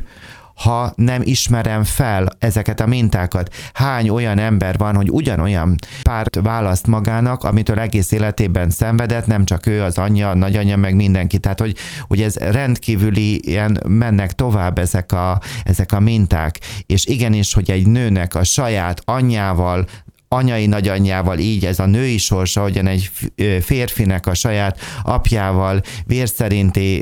ha 0.56 0.94
nem 0.96 1.22
ismerem 1.24 1.84
fel 1.84 2.28
ezeket 2.40 2.80
a 2.80 2.86
mintákat. 2.86 3.56
Hány 3.74 4.10
olyan 4.10 4.40
ember 4.40 4.78
van, 4.78 4.96
hogy 4.96 5.10
ugyanolyan 5.12 5.76
párt 6.02 6.40
választ 6.42 6.88
magának, 6.88 7.44
amitől 7.44 7.80
egész 7.80 8.12
életében 8.12 8.70
szenvedett, 8.70 9.26
nem 9.26 9.46
csak 9.46 9.66
ő, 9.66 9.84
az 9.84 9.98
anyja, 9.98 10.30
a 10.30 10.36
nagyanyja, 10.36 10.78
meg 10.78 10.96
mindenki. 10.96 11.38
Tehát, 11.38 11.60
hogy, 11.60 11.76
hogy 12.08 12.22
ez 12.22 12.36
rendkívüli 12.36 13.48
ilyen 13.48 13.80
mennek 13.88 14.32
tovább 14.32 14.78
ezek 14.78 15.12
a, 15.12 15.40
ezek 15.64 15.92
a 15.92 16.00
minták. 16.00 16.60
És 16.86 17.06
igenis, 17.06 17.54
hogy 17.54 17.72
egy 17.72 17.88
nőnek 17.88 18.36
a 18.36 18.44
saját 18.44 19.02
anyjával, 19.06 19.86
anyai 20.28 20.66
nagyanyjával, 20.66 21.38
így 21.38 21.66
ez 21.66 21.80
a 21.80 21.86
női 21.86 22.18
sorsa, 22.18 22.60
ahogyan 22.60 22.88
egy 22.88 23.10
férfinek 23.62 24.28
a 24.28 24.34
saját 24.34 24.80
apjával, 25.04 25.82
vérszerinti, 26.06 27.02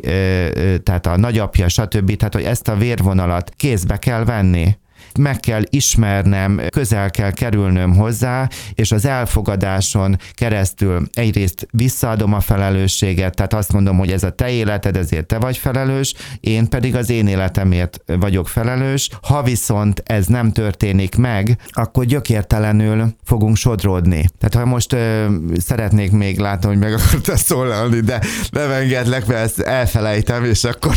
tehát 0.84 1.06
a 1.06 1.18
nagyapja, 1.18 1.68
stb. 1.68 2.16
Tehát, 2.16 2.34
hogy 2.34 2.44
ezt 2.44 2.68
a 2.68 2.76
vérvonalat 2.76 3.52
kézbe 3.56 3.98
kell 3.98 4.24
venni 4.24 4.78
meg 5.18 5.40
kell 5.40 5.62
ismernem, 5.70 6.62
közel 6.70 7.12
kell 7.12 7.32
kerülnöm 7.32 7.96
hozzá, 7.96 8.50
és 8.74 8.92
az 8.92 9.06
elfogadáson 9.06 10.18
keresztül 10.34 11.08
egyrészt 11.14 11.68
visszaadom 11.72 12.34
a 12.34 12.40
felelősséget, 12.40 13.36
tehát 13.36 13.54
azt 13.54 13.74
mondom, 13.74 13.98
hogy 13.98 14.12
ez 14.12 14.24
a 14.24 14.30
te 14.30 14.50
életed, 14.50 14.98
ezért 14.98 15.26
te 15.26 15.38
vagy 15.38 15.58
felelős, 15.58 16.14
én 16.40 16.70
pedig 16.70 16.96
az 16.96 17.10
én 17.10 17.28
életemért 17.28 18.00
vagyok 18.06 18.48
felelős. 18.48 19.10
Ha 19.22 19.44
viszont 19.44 20.04
ez 20.06 20.26
nem 20.26 20.52
történik 20.52 21.16
meg, 21.16 21.58
akkor 21.72 22.06
gyökértelenül 22.06 23.16
fogunk 23.24 23.56
sodródni. 23.56 24.30
Tehát 24.40 24.68
ha 24.68 24.74
most 24.74 24.94
ö, 24.94 25.26
szeretnék 25.58 26.12
még 26.12 26.40
látni, 26.40 26.68
hogy 26.68 26.78
meg 26.78 26.94
akartál 26.94 27.36
szólalni, 27.36 28.00
de 28.00 28.22
nem 28.52 28.72
engedlek, 28.72 29.26
mert 29.26 29.44
ezt 29.44 29.60
elfelejtem, 29.60 30.44
és 30.44 30.64
akkor 30.64 30.96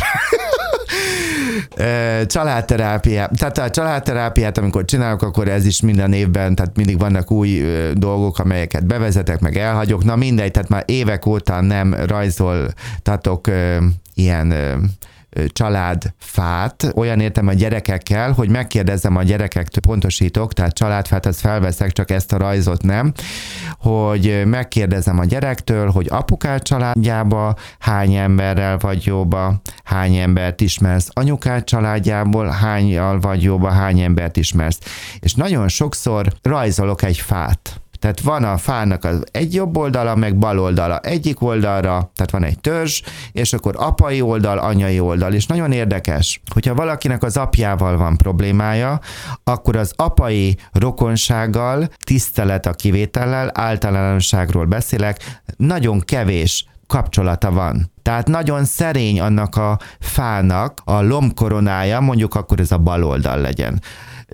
Családterápia. 2.26 3.30
Tehát 3.38 3.58
a 3.58 3.70
családterápiát, 3.70 4.58
amikor 4.58 4.84
csinálok, 4.84 5.22
akkor 5.22 5.48
ez 5.48 5.66
is 5.66 5.80
minden 5.80 6.12
évben, 6.12 6.54
tehát 6.54 6.76
mindig 6.76 6.98
vannak 6.98 7.30
új 7.30 7.62
dolgok, 7.92 8.38
amelyeket 8.38 8.86
bevezetek, 8.86 9.40
meg 9.40 9.56
elhagyok. 9.56 10.04
Na 10.04 10.16
mindegy, 10.16 10.50
tehát 10.50 10.68
már 10.68 10.82
évek 10.86 11.26
óta 11.26 11.60
nem 11.60 11.94
rajzoltatok 12.06 13.50
ilyen 14.14 14.54
családfát, 15.46 16.92
olyan 16.94 17.20
értem 17.20 17.46
a 17.48 17.52
gyerekekkel, 17.52 18.32
hogy 18.32 18.48
megkérdezem 18.48 19.16
a 19.16 19.22
gyerekektől, 19.22 19.82
pontosítok, 19.82 20.52
tehát 20.52 20.74
családfát, 20.74 21.26
azt 21.26 21.40
felveszek, 21.40 21.92
csak 21.92 22.10
ezt 22.10 22.32
a 22.32 22.36
rajzot 22.36 22.82
nem, 22.82 23.12
hogy 23.78 24.42
megkérdezem 24.46 25.18
a 25.18 25.24
gyerektől, 25.24 25.90
hogy 25.90 26.06
apukád 26.10 26.62
családjába 26.62 27.54
hány 27.78 28.14
emberrel 28.14 28.76
vagy 28.78 29.06
jóba, 29.06 29.60
hány 29.84 30.16
embert 30.16 30.60
ismersz, 30.60 31.08
anyukád 31.12 31.64
családjából 31.64 32.46
hányal 32.46 33.20
vagy 33.20 33.42
jóba, 33.42 33.70
hány 33.70 34.00
embert 34.00 34.36
ismersz. 34.36 34.78
És 35.20 35.34
nagyon 35.34 35.68
sokszor 35.68 36.32
rajzolok 36.42 37.02
egy 37.02 37.18
fát 37.18 37.80
tehát 37.98 38.20
van 38.20 38.44
a 38.44 38.56
fának 38.56 39.04
az 39.04 39.24
egy 39.30 39.54
jobb 39.54 39.76
oldala, 39.76 40.14
meg 40.14 40.38
bal 40.38 40.58
oldala. 40.58 40.98
Egyik 40.98 41.42
oldalra, 41.42 42.10
tehát 42.14 42.30
van 42.30 42.44
egy 42.44 42.60
törzs, 42.60 43.02
és 43.32 43.52
akkor 43.52 43.74
apai 43.78 44.20
oldal, 44.20 44.58
anyai 44.58 45.00
oldal. 45.00 45.32
És 45.32 45.46
nagyon 45.46 45.72
érdekes, 45.72 46.40
hogyha 46.52 46.74
valakinek 46.74 47.22
az 47.22 47.36
apjával 47.36 47.96
van 47.96 48.16
problémája, 48.16 49.00
akkor 49.44 49.76
az 49.76 49.92
apai 49.96 50.56
rokonsággal, 50.72 51.88
tisztelet 52.04 52.66
a 52.66 52.72
kivétellel, 52.72 53.50
általánosságról 53.54 54.64
beszélek, 54.64 55.40
nagyon 55.56 56.00
kevés 56.00 56.66
kapcsolata 56.86 57.50
van. 57.50 57.90
Tehát 58.02 58.26
nagyon 58.26 58.64
szerény 58.64 59.20
annak 59.20 59.56
a 59.56 59.78
fának 60.00 60.80
a 60.84 61.02
lombkoronája, 61.02 62.00
mondjuk 62.00 62.34
akkor 62.34 62.60
ez 62.60 62.72
a 62.72 62.78
bal 62.78 63.04
oldal 63.04 63.40
legyen 63.40 63.80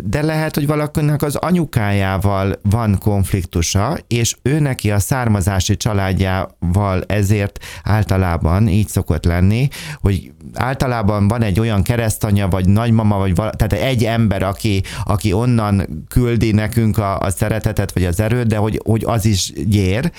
de 0.02 0.22
lehet, 0.22 0.54
hogy 0.54 0.66
valakinek 0.66 1.22
az 1.22 1.36
anyukájával 1.36 2.58
van 2.62 2.98
konfliktusa, 2.98 3.98
és 4.06 4.36
ő 4.42 4.58
neki 4.58 4.90
a 4.90 4.98
származási 4.98 5.76
családjával 5.76 7.02
ezért 7.06 7.58
általában 7.82 8.68
így 8.68 8.88
szokott 8.88 9.24
lenni, 9.24 9.68
hogy 10.00 10.32
általában 10.54 11.28
van 11.28 11.42
egy 11.42 11.60
olyan 11.60 11.82
keresztanyja, 11.82 12.48
vagy 12.48 12.68
nagymama, 12.68 13.18
vagy 13.18 13.34
vala, 13.34 13.50
tehát 13.50 13.84
egy 13.86 14.04
ember, 14.04 14.42
aki, 14.42 14.82
aki 15.04 15.32
onnan 15.32 16.04
küldi 16.08 16.52
nekünk 16.52 16.98
a, 16.98 17.18
a 17.18 17.30
szeretetet, 17.30 17.92
vagy 17.92 18.04
az 18.04 18.20
erőt, 18.20 18.46
de 18.46 18.56
hogy, 18.56 18.80
hogy 18.84 19.04
az 19.06 19.24
is 19.24 19.52
gyér, 19.66 20.10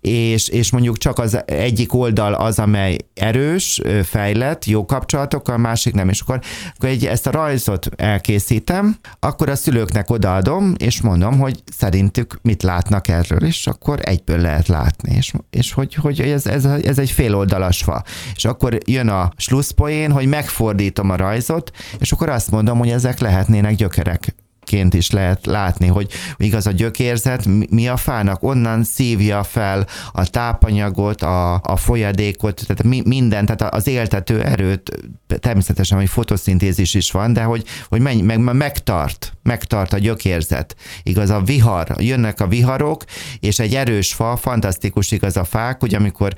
és, 0.00 0.48
és 0.48 0.70
mondjuk 0.70 0.98
csak 0.98 1.18
az 1.18 1.48
egyik 1.48 1.94
oldal 1.94 2.34
az, 2.34 2.58
amely 2.58 2.96
erős, 3.14 3.80
fejlett, 4.02 4.64
jó 4.64 4.84
kapcsolatokkal, 4.84 5.54
a 5.54 5.58
másik 5.58 5.94
nem, 5.94 6.08
és 6.08 6.20
akkor, 6.20 6.40
akkor 6.76 6.88
egy, 6.88 7.06
ezt 7.06 7.26
a 7.26 7.30
rajzot 7.30 7.88
elkészítem, 7.96 8.96
akkor 9.18 9.48
a 9.48 9.56
szülőknek 9.56 10.10
odaadom, 10.10 10.74
és 10.78 11.00
mondom, 11.00 11.38
hogy 11.38 11.62
szerintük 11.76 12.38
mit 12.42 12.62
látnak 12.62 13.08
erről, 13.08 13.44
és 13.44 13.66
akkor 13.66 13.98
egyből 14.02 14.38
lehet 14.38 14.68
látni, 14.68 15.14
és, 15.14 15.32
és 15.50 15.72
hogy, 15.72 15.94
hogy 15.94 16.20
ez, 16.20 16.46
ez, 16.46 16.64
ez 16.64 16.98
egy 16.98 17.10
féloldalas 17.10 17.82
fa. 17.82 18.02
És 18.34 18.44
akkor 18.44 18.78
jön 18.86 19.08
a 19.08 19.32
slusszpoén, 19.36 20.12
hogy 20.12 20.26
megfordítom 20.26 21.10
a 21.10 21.16
rajzot, 21.16 21.70
és 21.98 22.12
akkor 22.12 22.28
azt 22.28 22.50
mondom, 22.50 22.78
hogy 22.78 22.90
ezek 22.90 23.18
lehetnének 23.18 23.74
gyökerek 23.74 24.34
gyökérként 24.72 24.94
is 24.94 25.10
lehet 25.10 25.46
látni, 25.46 25.86
hogy 25.86 26.10
igaz 26.36 26.66
a 26.66 26.70
gyökérzet 26.70 27.46
mi 27.70 27.88
a 27.88 27.96
fának, 27.96 28.42
onnan 28.42 28.84
szívja 28.84 29.42
fel 29.42 29.86
a 30.12 30.26
tápanyagot, 30.26 31.22
a, 31.22 31.54
a 31.54 31.76
folyadékot, 31.76 32.62
tehát 32.66 32.82
mi, 32.82 33.02
minden, 33.04 33.46
tehát 33.46 33.74
az 33.74 33.86
éltető 33.86 34.42
erőt, 34.42 34.90
természetesen, 35.38 35.98
hogy 35.98 36.08
fotoszintézis 36.08 36.94
is 36.94 37.10
van, 37.10 37.32
de 37.32 37.42
hogy, 37.42 37.64
hogy 37.88 38.00
menj, 38.00 38.20
meg, 38.20 38.38
megtart, 38.38 39.32
megtart 39.42 39.92
a 39.92 39.98
gyökérzet. 39.98 40.76
Igaz, 41.02 41.30
a 41.30 41.40
vihar, 41.40 41.94
jönnek 41.98 42.40
a 42.40 42.46
viharok, 42.46 43.04
és 43.40 43.58
egy 43.58 43.74
erős 43.74 44.12
fa, 44.12 44.36
fantasztikus 44.36 45.10
igaz 45.10 45.36
a 45.36 45.44
fák, 45.44 45.80
hogy 45.80 45.94
amikor 45.94 46.34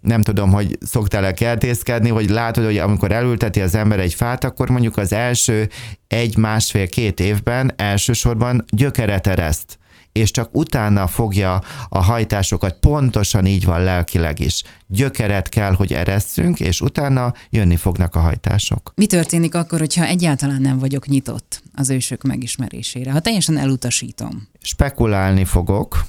nem 0.00 0.22
tudom, 0.22 0.52
hogy 0.52 0.78
szoktál-e 0.80 1.32
kertészkedni, 1.32 2.08
hogy 2.08 2.30
látod, 2.30 2.64
hogy 2.64 2.78
amikor 2.78 3.12
elülteti 3.12 3.60
az 3.60 3.74
ember 3.74 4.00
egy 4.00 4.14
fát, 4.14 4.44
akkor 4.44 4.70
mondjuk 4.70 4.96
az 4.96 5.12
első 5.12 5.68
egy, 6.06 6.36
másfél, 6.36 6.88
két 6.88 7.20
évben 7.20 7.72
elsősorban 7.76 8.64
gyökeret 8.68 9.26
ereszt 9.26 9.78
és 10.12 10.30
csak 10.30 10.48
utána 10.52 11.06
fogja 11.06 11.62
a 11.88 12.02
hajtásokat, 12.02 12.78
pontosan 12.80 13.46
így 13.46 13.64
van 13.64 13.82
lelkileg 13.82 14.40
is. 14.40 14.62
Gyökeret 14.86 15.48
kell, 15.48 15.72
hogy 15.72 15.92
eresszünk, 15.92 16.60
és 16.60 16.80
utána 16.80 17.34
jönni 17.50 17.76
fognak 17.76 18.14
a 18.14 18.20
hajtások. 18.20 18.92
Mi 18.96 19.06
történik 19.06 19.54
akkor, 19.54 19.78
hogyha 19.78 20.04
egyáltalán 20.04 20.60
nem 20.60 20.78
vagyok 20.78 21.06
nyitott 21.06 21.62
az 21.74 21.90
ősök 21.90 22.22
megismerésére? 22.22 23.12
Ha 23.12 23.20
teljesen 23.20 23.58
elutasítom. 23.58 24.48
Spekulálni 24.62 25.44
fogok, 25.44 26.04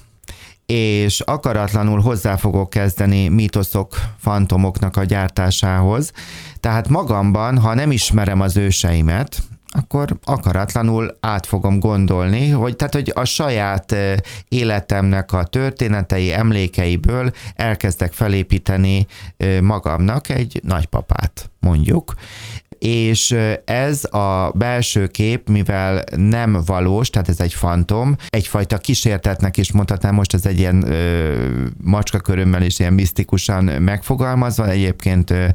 és 0.72 1.20
akaratlanul 1.20 2.00
hozzá 2.02 2.36
fogok 2.36 2.70
kezdeni 2.70 3.28
mítoszok, 3.28 3.96
fantomoknak 4.18 4.98
a 4.98 5.04
gyártásához. 5.04 6.12
Tehát 6.60 6.90
magamban, 6.90 7.58
ha 7.58 7.74
nem 7.74 7.92
ismerem 7.92 8.42
az 8.42 8.58
őseimet, 8.58 9.38
akkor 9.74 10.18
akaratlanul 10.24 11.18
át 11.20 11.46
fogom 11.46 11.80
gondolni, 11.80 12.50
hogy 12.50 12.76
tehát, 12.76 12.94
hogy 12.94 13.12
a 13.16 13.26
saját 13.26 13.96
életemnek 14.48 15.34
a 15.34 15.44
történetei, 15.44 16.34
emlékeiből 16.34 17.32
elkezdek 17.56 18.14
felépíteni 18.14 19.06
magamnak 19.62 20.30
egy 20.30 20.60
nagypapát, 20.64 21.50
mondjuk, 21.60 22.14
és 22.84 23.36
ez 23.66 24.04
a 24.04 24.52
belső 24.56 25.08
kép, 25.08 25.50
mivel 25.50 26.04
nem 26.16 26.62
valós, 26.66 27.10
tehát 27.10 27.30
ez 27.30 27.40
egy 27.40 27.54
fantom, 27.54 28.16
egyfajta 28.30 28.78
kísértetnek 28.78 29.58
is 29.58 29.72
mondhatnám, 29.72 30.14
most 30.14 30.34
ez 30.34 30.46
egy 30.46 30.60
ilyen 30.60 30.92
ö, 30.92 31.34
macska 31.84 32.20
körömmel 32.20 32.62
is 32.62 32.80
ilyen 32.80 32.94
misztikusan 32.94 33.64
megfogalmazva, 33.64 34.70
egyébként 34.70 35.30
ö, 35.30 35.48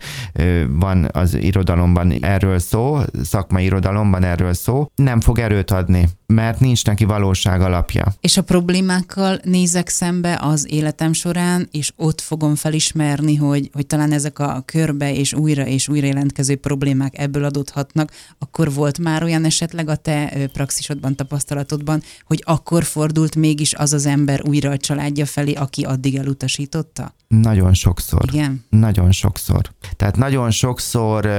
van 0.68 1.08
az 1.12 1.34
irodalomban 1.34 2.24
erről 2.24 2.58
szó, 2.58 2.98
szakmai 3.22 3.64
irodalomban 3.64 4.24
erről 4.24 4.52
szó, 4.54 4.86
nem 4.94 5.20
fog 5.20 5.38
erőt 5.38 5.70
adni 5.70 6.08
mert 6.26 6.60
nincs 6.60 6.84
neki 6.84 7.04
valóság 7.04 7.60
alapja. 7.60 8.14
És 8.20 8.36
a 8.36 8.42
problémákkal 8.42 9.38
nézek 9.42 9.88
szembe 9.88 10.38
az 10.42 10.66
életem 10.70 11.12
során, 11.12 11.68
és 11.70 11.92
ott 11.96 12.20
fogom 12.20 12.54
felismerni, 12.54 13.36
hogy, 13.36 13.70
hogy 13.72 13.86
talán 13.86 14.12
ezek 14.12 14.38
a 14.38 14.62
körbe 14.64 15.14
és 15.14 15.32
újra 15.32 15.66
és 15.66 15.88
újra 15.88 16.06
jelentkező 16.06 16.56
problémák 16.56 17.15
ebből 17.16 17.44
adódhatnak, 17.44 18.10
akkor 18.38 18.72
volt 18.72 18.98
már 18.98 19.22
olyan 19.22 19.44
esetleg 19.44 19.88
a 19.88 19.96
te 19.96 20.48
praxisodban, 20.52 21.16
tapasztalatodban, 21.16 22.02
hogy 22.24 22.42
akkor 22.44 22.84
fordult 22.84 23.36
mégis 23.36 23.74
az 23.74 23.92
az 23.92 24.06
ember 24.06 24.42
újra 24.48 24.70
a 24.70 24.76
családja 24.76 25.26
felé, 25.26 25.52
aki 25.52 25.84
addig 25.84 26.16
elutasította? 26.16 27.14
Nagyon 27.28 27.74
sokszor. 27.74 28.22
Igen? 28.32 28.64
Nagyon 28.68 29.12
sokszor. 29.12 29.60
Tehát 29.96 30.16
nagyon 30.16 30.50
sokszor 30.50 31.30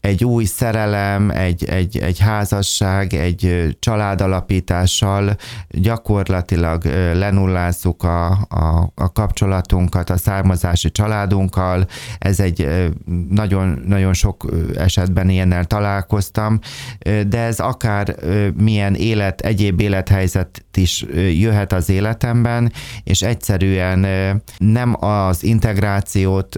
egy 0.00 0.24
új 0.24 0.44
szerelem, 0.44 1.30
egy, 1.30 1.64
egy, 1.64 1.98
egy 1.98 2.18
házasság, 2.18 3.14
egy 3.14 3.76
családalapítással 3.80 5.36
gyakorlatilag 5.68 6.84
lenullázzuk 7.14 8.02
a, 8.02 8.30
a, 8.48 8.92
a 8.94 9.12
kapcsolatunkat 9.12 10.10
a 10.10 10.16
származási 10.16 10.90
családunkkal. 10.90 11.86
Ez 12.18 12.40
egy 12.40 12.88
nagyon, 13.28 13.82
nagyon 13.86 14.12
sok 14.14 14.46
esetben 14.76 15.28
ilyennel 15.28 15.64
találkoztam, 15.64 16.58
de 17.28 17.38
ez 17.38 17.58
akár 17.58 18.14
milyen 18.56 18.94
élet, 18.94 19.40
egyéb 19.40 19.80
élethelyzet 19.80 20.64
is 20.74 21.04
jöhet 21.38 21.72
az 21.72 21.88
életemben, 21.88 22.72
és 23.04 23.22
egyszerűen 23.22 24.06
nem 24.58 24.96
az 25.08 25.44
integrációt 25.44 26.56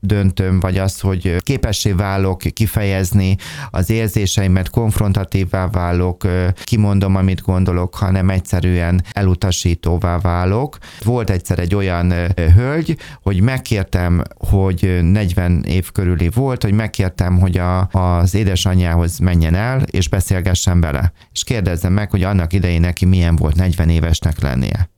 döntöm, 0.00 0.60
vagy 0.60 0.78
az, 0.78 1.00
hogy 1.00 1.36
képessé 1.38 1.92
válok 1.92 2.38
kifejezni 2.38 3.36
az 3.70 3.90
érzéseimet, 3.90 4.70
konfrontatívvá 4.70 5.66
válok, 5.66 6.26
kimondom, 6.64 7.16
amit 7.16 7.42
gondolok, 7.42 7.94
hanem 7.94 8.30
egyszerűen 8.30 9.02
elutasítóvá 9.12 10.18
válok. 10.18 10.78
Volt 11.04 11.30
egyszer 11.30 11.58
egy 11.58 11.74
olyan 11.74 12.12
hölgy, 12.54 12.96
hogy 13.22 13.40
megkértem, 13.40 14.22
hogy 14.38 14.98
40 15.02 15.62
év 15.62 15.92
körüli 15.92 16.30
volt, 16.34 16.62
hogy 16.62 16.72
megkértem, 16.72 17.38
hogy 17.38 17.58
a, 17.58 17.88
az 17.88 18.34
édesanyjához 18.34 19.18
menjen 19.18 19.54
el, 19.54 19.82
és 19.82 20.08
beszélgessen 20.08 20.80
vele. 20.80 21.12
És 21.32 21.44
kérdezzem 21.44 21.92
meg, 21.92 22.10
hogy 22.10 22.22
annak 22.22 22.52
idején 22.52 22.80
neki 22.80 23.04
milyen 23.04 23.36
volt 23.36 23.56
40 23.56 23.88
évesnek 23.88 24.40
lennie 24.40 24.90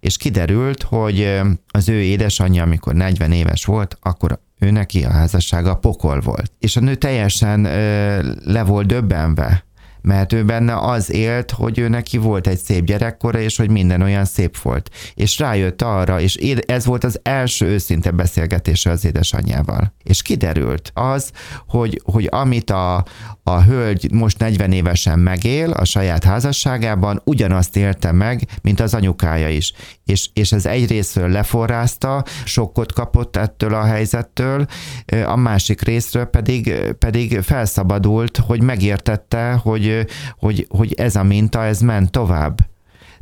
és 0.00 0.16
kiderült, 0.16 0.82
hogy 0.82 1.40
az 1.68 1.88
ő 1.88 2.02
édesanyja, 2.02 2.62
amikor 2.62 2.94
40 2.94 3.32
éves 3.32 3.64
volt, 3.64 3.98
akkor 4.00 4.40
ő 4.58 4.70
neki 4.70 5.04
a 5.04 5.10
házassága 5.10 5.74
pokol 5.74 6.20
volt. 6.20 6.52
És 6.58 6.76
a 6.76 6.80
nő 6.80 6.94
teljesen 6.94 7.64
ö, 7.64 8.32
le 8.44 8.62
volt 8.62 8.86
döbbenve, 8.86 9.64
mert 10.02 10.32
ő 10.32 10.44
benne 10.44 10.78
az 10.78 11.12
élt, 11.12 11.50
hogy 11.50 11.78
ő 11.78 11.88
neki 11.88 12.18
volt 12.18 12.46
egy 12.46 12.58
szép 12.58 12.84
gyerekkora, 12.84 13.40
és 13.40 13.56
hogy 13.56 13.70
minden 13.70 14.02
olyan 14.02 14.24
szép 14.24 14.58
volt. 14.58 14.90
És 15.14 15.38
rájött 15.38 15.82
arra, 15.82 16.20
és 16.20 16.34
ez 16.66 16.84
volt 16.84 17.04
az 17.04 17.20
első 17.22 17.66
őszinte 17.66 18.10
beszélgetése 18.10 18.90
az 18.90 19.04
édesanyjával. 19.04 19.94
És 20.02 20.22
kiderült 20.22 20.90
az, 20.94 21.30
hogy, 21.66 22.00
hogy 22.04 22.28
amit 22.30 22.70
a, 22.70 23.04
a 23.42 23.62
hölgy 23.62 24.12
most 24.12 24.38
40 24.38 24.72
évesen 24.72 25.18
megél 25.18 25.70
a 25.70 25.84
saját 25.84 26.24
házasságában, 26.24 27.22
ugyanazt 27.24 27.76
élte 27.76 28.12
meg, 28.12 28.46
mint 28.62 28.80
az 28.80 28.94
anyukája 28.94 29.48
is. 29.48 29.72
És, 30.04 30.28
és 30.32 30.52
ez 30.52 30.66
egyrésztről 30.66 31.28
leforrázta, 31.28 32.24
sokkot 32.44 32.92
kapott 32.92 33.36
ettől 33.36 33.74
a 33.74 33.84
helyzettől, 33.84 34.66
a 35.26 35.36
másik 35.36 35.82
részről 35.82 36.24
pedig, 36.24 36.74
pedig 36.98 37.40
felszabadult, 37.40 38.36
hogy 38.36 38.62
megértette, 38.62 39.52
hogy, 39.52 39.89
hogy, 40.38 40.66
hogy 40.68 40.94
ez 40.94 41.16
a 41.16 41.22
minta, 41.22 41.64
ez 41.64 41.80
ment 41.80 42.10
tovább. 42.10 42.58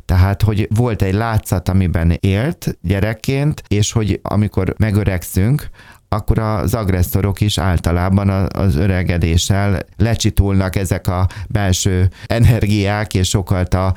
Tehát, 0.05 0.41
hogy 0.41 0.67
volt 0.75 1.01
egy 1.01 1.13
látszat, 1.13 1.69
amiben 1.69 2.17
élt 2.19 2.77
gyerekként, 2.81 3.63
és 3.67 3.91
hogy 3.91 4.19
amikor 4.23 4.73
megöregszünk, 4.77 5.69
akkor 6.09 6.39
az 6.39 6.73
agresszorok 6.73 7.41
is 7.41 7.57
általában 7.57 8.29
az 8.53 8.75
öregedéssel 8.75 9.79
lecsitulnak 9.97 10.75
ezek 10.75 11.07
a 11.07 11.27
belső 11.47 12.09
energiák, 12.25 13.13
és 13.13 13.29
sokkal 13.29 13.63
a 13.63 13.93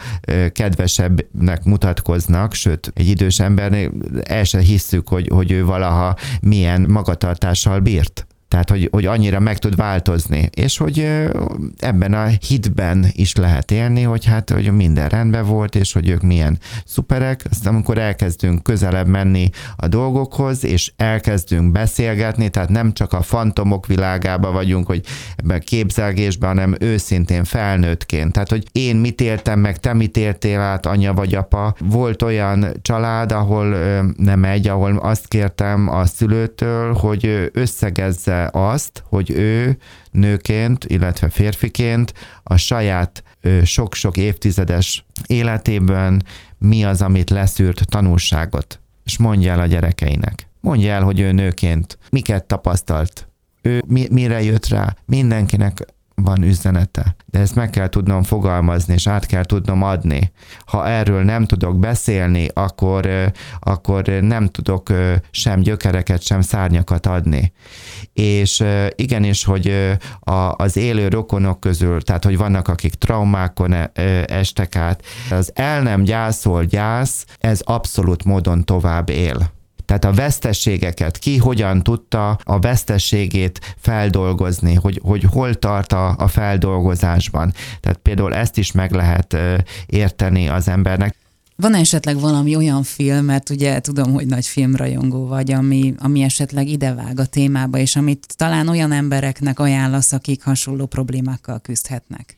kedvesebbnek 0.53 1.65
mutatkoznak, 1.65 2.55
sőt, 2.55 2.93
egy 2.95 3.09
idős 3.09 3.41
embernél 3.41 3.91
el 4.23 4.45
se 4.45 4.59
hisszük, 4.59 5.09
hogy, 5.09 5.29
hogy 5.33 5.53
ő 5.53 5.65
valaha 5.65 6.17
milyen 6.41 6.87
magatartással 6.89 7.81
bírt. 7.81 8.27
Tehát, 8.53 8.71
hogy, 8.71 8.89
hogy 8.93 9.07
annyira 9.07 9.41
meg 9.41 9.59
tud 9.59 9.77
változni, 9.77 10.49
és 10.55 10.77
hogy 10.77 11.09
ebben 11.79 12.15
a 12.15 12.27
hitben 12.27 13.07
is 13.13 13.35
lehet 13.35 13.71
élni, 13.71 14.03
hogy 14.03 14.25
hát, 14.25 14.51
hogy 14.51 14.73
minden 14.73 15.09
rendben 15.09 15.45
volt, 15.45 15.75
és 15.75 15.93
hogy 15.93 16.09
ők 16.09 16.23
milyen 16.23 16.59
szuperek. 16.85 17.45
Aztán 17.51 17.75
amikor 17.75 17.99
elkezdünk 17.99 18.63
közelebb 18.63 19.07
menni 19.07 19.51
a 19.77 19.89
dolgokhoz, 19.89 20.65
és 20.65 20.93
elkezdünk 20.97 21.73
beszélgetni, 21.73 22.49
tehát 22.49 22.69
nem 22.69 22.93
csak 22.93 23.13
a 23.13 23.23
fantomok 23.23 23.87
világába 23.87 24.51
vagyunk, 24.51 24.87
hogy 24.87 25.05
ebben 25.37 25.57
a 25.57 25.61
képzelgésben, 25.61 26.49
hanem 26.49 26.75
őszintén 26.81 27.45
felnőttként. 27.45 28.33
Tehát, 28.33 28.49
hogy 28.49 28.65
én 28.73 28.97
mit 28.97 29.21
éltem 29.21 29.61
meg, 29.61 29.79
te 29.79 29.95
mit 29.95 30.17
éltél 30.17 30.61
át, 30.61 30.87
anya 30.87 31.15
vagy 31.15 31.35
apa. 31.35 31.75
Volt 31.79 32.23
olyan 32.23 32.67
család, 32.83 33.33
ahol 33.33 33.77
nem 34.17 34.45
egy, 34.45 34.69
ahol 34.69 34.97
azt 34.97 35.29
kértem 35.29 35.89
a 35.89 36.07
szülőtől, 36.07 36.93
hogy 36.93 37.51
összegezze 37.53 38.41
azt, 38.47 39.03
hogy 39.07 39.31
ő 39.31 39.79
nőként, 40.11 40.85
illetve 40.85 41.29
férfiként 41.29 42.13
a 42.43 42.57
saját 42.57 43.23
sok-sok 43.65 44.17
évtizedes 44.17 45.05
életében 45.27 46.23
mi 46.59 46.85
az, 46.85 47.03
amit 47.03 47.31
leszűrt 47.31 47.89
tanulságot, 47.89 48.81
és 49.05 49.19
mondja 49.19 49.53
el 49.53 49.61
a 49.61 49.67
gyerekeinek. 49.67 50.49
Mondja 50.61 50.93
el, 50.93 51.03
hogy 51.03 51.21
ő 51.21 51.33
nőként 51.33 51.99
miket 52.11 52.45
tapasztalt, 52.45 53.29
ő 53.63 53.83
mi, 53.87 54.07
mire 54.11 54.43
jött 54.43 54.69
rá. 54.69 54.97
Mindenkinek 55.07 55.87
van 56.23 56.43
üzenete. 56.43 57.17
De 57.27 57.39
ezt 57.39 57.55
meg 57.55 57.71
kell 57.71 57.89
tudnom 57.89 58.23
fogalmazni, 58.23 58.95
és 58.95 59.07
át 59.07 59.27
kell 59.27 59.45
tudnom 59.45 59.83
adni. 59.83 60.33
Ha 60.67 60.89
erről 60.89 61.23
nem 61.23 61.45
tudok 61.45 61.79
beszélni, 61.79 62.49
akkor, 62.53 63.09
akkor 63.61 64.03
nem 64.03 64.49
tudok 64.49 64.93
sem 65.31 65.61
gyökereket, 65.61 66.23
sem 66.23 66.41
szárnyakat 66.41 67.07
adni. 67.07 67.53
És 68.13 68.65
igenis, 68.95 69.45
hogy 69.45 69.97
az 70.57 70.77
élő 70.77 71.09
rokonok 71.09 71.61
közül, 71.61 72.03
tehát 72.03 72.25
hogy 72.25 72.37
vannak, 72.37 72.69
akik 72.69 72.95
traumákon 72.95 73.75
estek 74.27 74.77
át, 74.77 75.03
az 75.31 75.51
el 75.55 75.83
nem 75.83 76.03
gyászol 76.03 76.65
gyász, 76.65 77.25
ez 77.39 77.61
abszolút 77.61 78.25
módon 78.25 78.65
tovább 78.65 79.09
él. 79.09 79.51
Tehát 79.93 80.17
a 80.17 80.23
vesztességeket, 80.23 81.19
ki 81.19 81.37
hogyan 81.37 81.83
tudta 81.83 82.39
a 82.45 82.59
vesztességét 82.59 83.75
feldolgozni, 83.79 84.75
hogy, 84.75 85.01
hogy 85.03 85.25
hol 85.31 85.55
tart 85.55 85.93
a, 85.93 86.15
a 86.19 86.29
feldolgozásban. 86.29 87.53
Tehát 87.81 87.99
például 87.99 88.35
ezt 88.35 88.59
is 88.59 88.73
meg 88.73 88.93
lehet 88.93 89.37
érteni 89.87 90.49
az 90.49 90.69
embernek. 90.69 91.17
Van 91.57 91.75
esetleg 91.75 92.21
valami 92.21 92.57
olyan 92.57 92.83
film, 92.83 93.25
mert 93.25 93.51
ugye 93.51 93.81
tudom, 93.81 94.13
hogy 94.13 94.27
nagy 94.27 94.47
filmrajongó 94.47 95.27
vagy, 95.27 95.53
ami, 95.53 95.95
ami 95.99 96.23
esetleg 96.23 96.69
idevág 96.69 97.21
a 97.21 97.27
témába, 97.27 97.79
és 97.79 97.97
amit 97.97 98.27
talán 98.37 98.69
olyan 98.69 98.93
embereknek 98.93 99.59
ajánlasz, 99.59 100.13
akik 100.13 100.43
hasonló 100.43 100.87
problémákkal 100.87 101.61
küzdhetnek? 101.61 102.37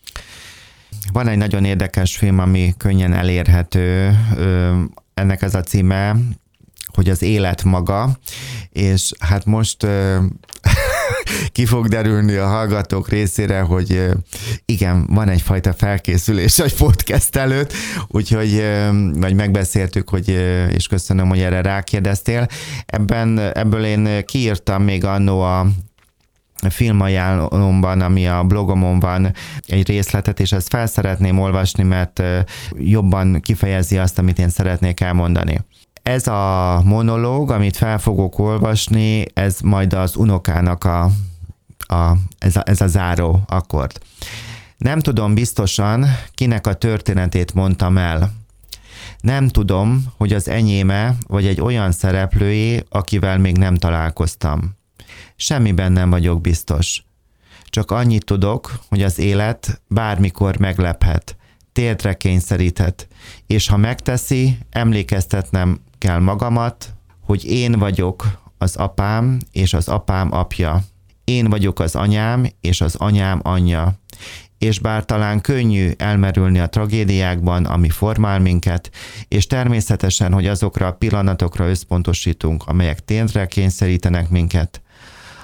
Van 1.13 1.29
egy 1.29 1.39
nagyon 1.39 1.65
érdekes 1.65 2.17
film, 2.17 2.39
ami 2.39 2.75
könnyen 2.77 3.13
elérhető. 3.13 4.19
Ennek 5.15 5.43
ez 5.43 5.55
a 5.55 5.61
címe 5.61 6.17
hogy 6.95 7.09
az 7.09 7.23
élet 7.23 7.65
maga, 7.65 8.19
és 8.71 9.13
hát 9.19 9.45
most 9.45 9.87
ki 11.53 11.65
fog 11.67 11.89
derülni 11.89 12.35
a 12.35 12.47
hallgatók 12.47 13.09
részére, 13.09 13.61
hogy 13.61 14.05
igen, 14.65 15.07
van 15.07 15.29
egyfajta 15.29 15.73
felkészülés 15.73 16.59
egy 16.59 16.75
podcast 16.75 17.37
előtt, 17.37 17.73
úgyhogy 18.09 18.65
vagy 19.15 19.35
megbeszéltük, 19.35 20.09
hogy, 20.09 20.29
és 20.71 20.87
köszönöm, 20.87 21.29
hogy 21.29 21.41
erre 21.41 21.61
rákérdeztél. 21.61 22.47
Ebben, 22.87 23.39
ebből 23.39 23.85
én 23.85 24.25
kiírtam 24.25 24.83
még 24.83 25.05
annó 25.05 25.41
a 25.41 25.67
filmajánlomban, 26.71 28.01
ami 28.01 28.27
a 28.29 28.43
blogomon 28.43 29.01
van 29.01 29.35
egy 29.67 29.87
részletet, 29.87 30.41
és 30.41 30.53
ezt 30.53 30.69
fel 30.69 30.87
szeretném 30.87 31.39
olvasni, 31.39 31.83
mert 31.83 32.23
jobban 32.79 33.41
kifejezi 33.41 33.99
azt, 33.99 34.19
amit 34.19 34.39
én 34.39 34.49
szeretnék 34.49 35.01
elmondani. 35.01 35.61
Ez 36.05 36.27
a 36.27 36.81
monológ, 36.85 37.51
amit 37.51 37.77
fel 37.77 37.99
fogok 37.99 38.39
olvasni, 38.39 39.25
ez 39.35 39.61
majd 39.61 39.93
az 39.93 40.17
unokának 40.17 40.85
a, 40.85 41.11
a, 41.79 42.17
ez, 42.39 42.57
a, 42.57 42.63
ez 42.65 42.81
a 42.81 42.87
záró 42.87 43.43
akkord. 43.47 44.01
Nem 44.77 45.01
tudom 45.01 45.35
biztosan, 45.35 46.07
kinek 46.35 46.67
a 46.67 46.75
történetét 46.75 47.55
mondtam 47.55 47.99
el. 47.99 48.33
Nem 49.21 49.49
tudom, 49.49 50.05
hogy 50.17 50.33
az 50.33 50.49
enyéme, 50.49 51.15
vagy 51.27 51.47
egy 51.47 51.61
olyan 51.61 51.93
szereplőjé, 51.93 52.85
akivel 52.89 53.39
még 53.39 53.57
nem 53.57 53.75
találkoztam. 53.75 54.77
Semmiben 55.37 55.93
nem 55.93 56.11
vagyok 56.11 56.41
biztos. 56.41 57.05
Csak 57.65 57.91
annyit 57.91 58.25
tudok, 58.25 58.79
hogy 58.89 59.03
az 59.03 59.19
élet 59.19 59.81
bármikor 59.89 60.59
meglephet, 60.59 61.37
térdre 61.73 62.15
kényszeríthet, 62.15 63.09
és 63.47 63.69
ha 63.69 63.77
megteszi, 63.77 64.59
emlékeztetnem 64.71 65.81
kell 66.05 66.19
magamat, 66.19 66.95
hogy 67.21 67.45
én 67.45 67.79
vagyok 67.79 68.25
az 68.59 68.77
apám 68.77 69.39
és 69.53 69.75
az 69.75 69.89
apám 69.89 70.33
apja. 70.33 70.83
Én 71.25 71.51
vagyok 71.51 71.81
az 71.81 71.95
anyám 71.95 72.47
és 72.61 72.81
az 72.81 72.95
anyám 72.95 73.41
anyja. 73.43 73.95
És 74.59 74.79
bár 74.79 75.05
talán 75.05 75.41
könnyű 75.41 75.91
elmerülni 75.97 76.59
a 76.59 76.69
tragédiákban, 76.69 77.65
ami 77.65 77.89
formál 77.89 78.39
minket, 78.39 78.91
és 79.29 79.47
természetesen, 79.47 80.33
hogy 80.33 80.47
azokra 80.47 80.87
a 80.87 80.93
pillanatokra 80.93 81.69
összpontosítunk, 81.69 82.65
amelyek 82.67 83.05
tényre 83.05 83.47
kényszerítenek 83.47 84.29
minket, 84.29 84.83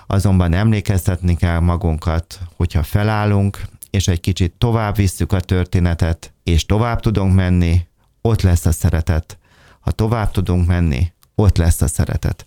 azonban 0.07 0.53
emlékeztetni 0.53 1.37
kell 1.37 1.59
magunkat, 1.59 2.39
hogyha 2.57 2.83
felállunk, 2.83 3.61
és 3.91 4.09
egy 4.09 4.21
kicsit 4.21 4.53
tovább 4.59 4.97
visszük 4.97 5.33
a 5.33 5.41
történetet, 5.41 6.33
és 6.43 6.67
tovább 6.67 7.01
tudunk 7.01 7.35
menni, 7.35 7.87
ott 8.21 8.43
lesz 8.43 8.67
a 8.67 8.73
szeretet, 8.73 9.40
ha 9.81 9.91
tovább 9.91 10.31
tudunk 10.31 10.67
menni, 10.67 11.13
ott 11.35 11.57
lesz 11.57 11.83
a 11.83 11.87
szeretet. 11.89 12.45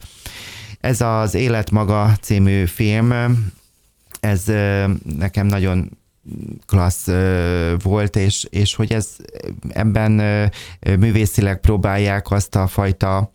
Ez 0.79 1.01
az 1.01 1.33
Élet 1.33 1.71
maga 1.71 2.13
című 2.21 2.65
film, 2.65 3.13
ez 4.19 4.43
nekem 5.17 5.45
nagyon 5.45 5.97
klassz 6.65 7.09
volt, 7.83 8.15
és, 8.15 8.47
és 8.49 8.75
hogy 8.75 8.93
ez 8.93 9.15
ebben 9.69 10.11
művészileg 10.99 11.59
próbálják 11.59 12.31
azt 12.31 12.55
a 12.55 12.67
fajta 12.67 13.31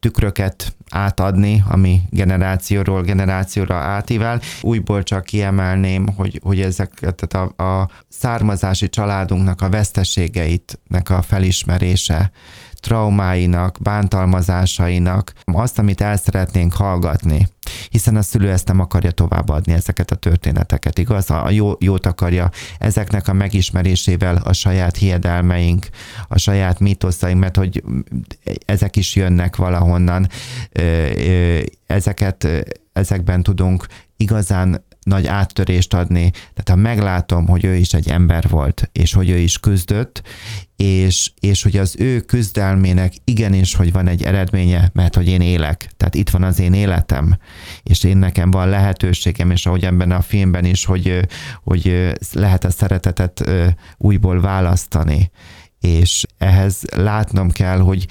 tükröket 0.00 0.74
átadni, 0.90 1.64
ami 1.68 2.00
generációról 2.10 3.02
generációra 3.02 3.74
átível. 3.74 4.40
Újból 4.60 5.02
csak 5.02 5.24
kiemelném, 5.24 6.08
hogy, 6.16 6.40
hogy 6.42 6.60
ezeket 6.60 7.34
a, 7.34 7.62
a 7.62 7.88
származási 8.08 8.88
családunknak 8.88 9.60
a 9.60 9.68
veszteségeitnek 9.68 11.10
a 11.10 11.22
felismerése, 11.22 12.30
traumáinak, 12.82 13.78
bántalmazásainak, 13.80 15.32
azt, 15.44 15.78
amit 15.78 16.00
el 16.00 16.16
szeretnénk 16.16 16.72
hallgatni, 16.72 17.48
hiszen 17.90 18.16
a 18.16 18.22
szülő 18.22 18.50
ezt 18.50 18.66
nem 18.66 18.80
akarja 18.80 19.10
továbbadni, 19.10 19.72
ezeket 19.72 20.10
a 20.10 20.14
történeteket, 20.14 20.98
igaz? 20.98 21.30
A 21.30 21.50
jó, 21.50 21.72
jót 21.78 22.06
akarja 22.06 22.50
ezeknek 22.78 23.28
a 23.28 23.32
megismerésével 23.32 24.36
a 24.36 24.52
saját 24.52 24.96
hiedelmeink, 24.96 25.88
a 26.28 26.38
saját 26.38 26.80
mítoszaink, 26.80 27.40
mert 27.40 27.56
hogy 27.56 27.82
ezek 28.66 28.96
is 28.96 29.14
jönnek 29.16 29.56
valahonnan, 29.56 30.28
ezeket, 31.86 32.48
ezekben 32.92 33.42
tudunk 33.42 33.86
igazán 34.16 34.84
nagy 35.02 35.26
áttörést 35.26 35.94
adni. 35.94 36.30
Tehát 36.30 36.68
ha 36.68 36.76
meglátom, 36.76 37.46
hogy 37.46 37.64
ő 37.64 37.74
is 37.74 37.92
egy 37.92 38.08
ember 38.08 38.48
volt, 38.48 38.90
és 38.92 39.12
hogy 39.12 39.30
ő 39.30 39.36
is 39.36 39.58
küzdött, 39.58 40.22
és, 40.76 41.30
és 41.40 41.62
hogy 41.62 41.76
az 41.76 41.94
ő 41.98 42.20
küzdelmének 42.20 43.12
igenis, 43.24 43.74
hogy 43.74 43.92
van 43.92 44.06
egy 44.06 44.22
eredménye, 44.22 44.90
mert 44.92 45.14
hogy 45.14 45.28
én 45.28 45.40
élek. 45.40 45.90
Tehát 45.96 46.14
itt 46.14 46.30
van 46.30 46.42
az 46.42 46.60
én 46.60 46.72
életem, 46.72 47.38
és 47.82 48.04
én 48.04 48.16
nekem 48.16 48.50
van 48.50 48.68
lehetőségem, 48.68 49.50
és 49.50 49.66
ahogy 49.66 49.84
ebben 49.84 50.10
a 50.10 50.20
filmben 50.20 50.64
is, 50.64 50.84
hogy, 50.84 51.20
hogy 51.62 52.12
lehet 52.32 52.64
a 52.64 52.70
szeretetet 52.70 53.50
újból 53.96 54.40
választani. 54.40 55.30
És 55.80 56.24
ehhez 56.38 56.82
látnom 56.96 57.50
kell, 57.50 57.78
hogy 57.78 58.06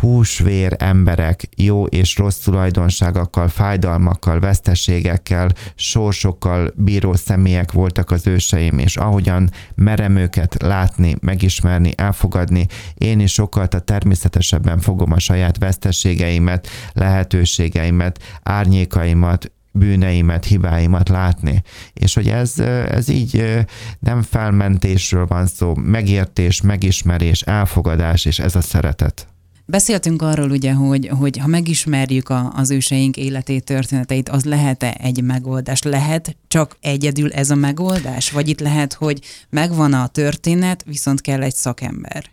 húsvér 0.00 0.76
emberek, 0.78 1.48
jó 1.56 1.84
és 1.84 2.16
rossz 2.16 2.38
tulajdonságokkal, 2.38 3.48
fájdalmakkal, 3.48 4.40
veszteségekkel, 4.40 5.50
sorsokkal 5.74 6.72
bíró 6.74 7.14
személyek 7.14 7.72
voltak 7.72 8.10
az 8.10 8.26
őseim, 8.26 8.78
és 8.78 8.96
ahogyan 8.96 9.50
merem 9.74 10.16
őket 10.16 10.62
látni, 10.62 11.16
megismerni, 11.20 11.92
elfogadni, 11.96 12.66
én 12.94 13.20
is 13.20 13.32
sokkal 13.32 13.68
természetesebben 13.68 14.78
fogom 14.78 15.12
a 15.12 15.18
saját 15.18 15.58
veszteségeimet, 15.58 16.68
lehetőségeimet, 16.92 18.22
árnyékaimat, 18.42 19.50
bűneimet, 19.72 20.44
hibáimat 20.44 21.08
látni. 21.08 21.62
És 21.92 22.14
hogy 22.14 22.28
ez, 22.28 22.58
ez 22.88 23.08
így 23.08 23.64
nem 23.98 24.22
felmentésről 24.22 25.26
van 25.26 25.46
szó, 25.46 25.74
megértés, 25.74 26.60
megismerés, 26.60 27.42
elfogadás, 27.42 28.24
és 28.24 28.38
ez 28.38 28.54
a 28.54 28.60
szeretet. 28.60 29.26
Beszéltünk 29.68 30.22
arról 30.22 30.50
ugye, 30.50 30.72
hogy, 30.72 31.10
hogy 31.18 31.38
ha 31.38 31.46
megismerjük 31.46 32.28
a, 32.28 32.52
az 32.56 32.70
őseink 32.70 33.16
életét, 33.16 33.64
történeteit, 33.64 34.28
az 34.28 34.44
lehet-e 34.44 34.96
egy 35.02 35.22
megoldás? 35.22 35.82
Lehet 35.82 36.36
csak 36.48 36.76
egyedül 36.80 37.32
ez 37.32 37.50
a 37.50 37.54
megoldás? 37.54 38.30
Vagy 38.30 38.48
itt 38.48 38.60
lehet, 38.60 38.92
hogy 38.92 39.20
megvan 39.50 39.92
a 39.92 40.06
történet, 40.06 40.82
viszont 40.84 41.20
kell 41.20 41.42
egy 41.42 41.54
szakember? 41.54 42.24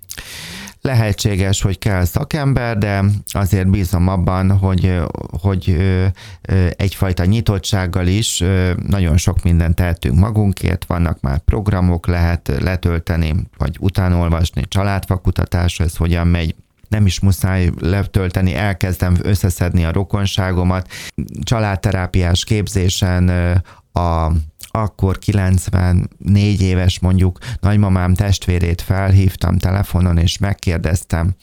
Lehetséges, 0.81 1.61
hogy 1.61 1.79
kell 1.79 2.05
szakember, 2.05 2.77
de 2.77 3.03
azért 3.25 3.69
bízom 3.69 4.07
abban, 4.07 4.57
hogy, 4.57 4.99
hogy 5.41 5.77
egyfajta 6.75 7.25
nyitottsággal 7.25 8.07
is 8.07 8.43
nagyon 8.87 9.17
sok 9.17 9.43
mindent 9.43 9.75
tehetünk 9.75 10.19
magunkért, 10.19 10.85
vannak 10.85 11.21
már 11.21 11.39
programok, 11.39 12.07
lehet 12.07 12.51
letölteni, 12.61 13.35
vagy 13.57 13.77
utánolvasni, 13.79 14.63
családfakutatás, 14.67 15.79
ez 15.79 15.95
hogyan 15.95 16.27
megy, 16.27 16.55
nem 16.93 17.05
is 17.05 17.19
muszáj 17.19 17.69
letölteni, 17.79 18.55
elkezdem 18.55 19.15
összeszedni 19.21 19.85
a 19.85 19.91
rokonságomat. 19.91 20.87
Családterápiás 21.43 22.43
képzésen 22.43 23.29
a 23.93 24.31
akkor 24.75 25.19
94 25.19 26.61
éves 26.61 26.99
mondjuk 26.99 27.37
nagymamám 27.59 28.13
testvérét 28.13 28.81
felhívtam 28.81 29.57
telefonon, 29.57 30.17
és 30.17 30.37
megkérdeztem, 30.37 31.35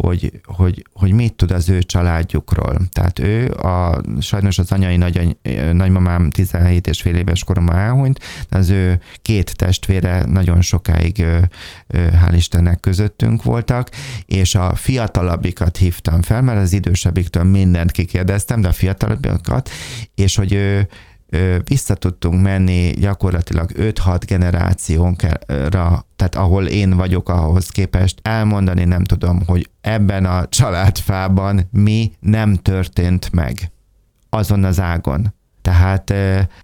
hogy, 0.00 0.40
hogy, 0.44 0.86
hogy 0.92 1.12
mit 1.12 1.34
tud 1.34 1.50
az 1.50 1.68
ő 1.68 1.82
családjukról. 1.82 2.78
Tehát 2.92 3.18
ő, 3.18 3.50
a, 3.50 4.00
sajnos 4.20 4.58
az 4.58 4.72
anyai 4.72 4.96
nagy, 4.96 5.36
nagymamám 5.72 6.30
17 6.30 6.86
és 6.86 7.00
fél 7.00 7.14
éves 7.14 7.44
koromban 7.44 7.76
elhunyt, 7.76 8.20
de 8.48 8.58
az 8.58 8.70
ő 8.70 9.00
két 9.22 9.56
testvére 9.56 10.24
nagyon 10.24 10.60
sokáig, 10.60 11.24
hál' 11.94 12.34
Istennek 12.34 12.80
közöttünk 12.80 13.42
voltak, 13.42 13.90
és 14.26 14.54
a 14.54 14.74
fiatalabbikat 14.74 15.76
hívtam 15.76 16.22
fel, 16.22 16.42
mert 16.42 16.60
az 16.60 16.72
idősebbiktől 16.72 17.44
mindent 17.44 17.90
kikérdeztem, 17.90 18.60
de 18.60 18.68
a 18.68 18.72
fiatalabbikat, 18.72 19.70
és 20.14 20.36
hogy 20.36 20.52
ő, 20.52 20.88
vissza 21.64 21.94
tudtunk 21.94 22.42
menni 22.42 22.90
gyakorlatilag 22.90 23.70
5-6 23.74 24.20
generációnkra, 24.26 26.06
tehát 26.16 26.34
ahol 26.34 26.66
én 26.66 26.90
vagyok 26.90 27.28
ahhoz 27.28 27.68
képest, 27.68 28.20
elmondani 28.22 28.84
nem 28.84 29.04
tudom, 29.04 29.42
hogy 29.46 29.70
ebben 29.80 30.24
a 30.24 30.48
családfában 30.48 31.68
mi 31.70 32.12
nem 32.20 32.54
történt 32.54 33.32
meg 33.32 33.70
azon 34.30 34.64
az 34.64 34.80
ágon. 34.80 35.34
Tehát 35.62 36.14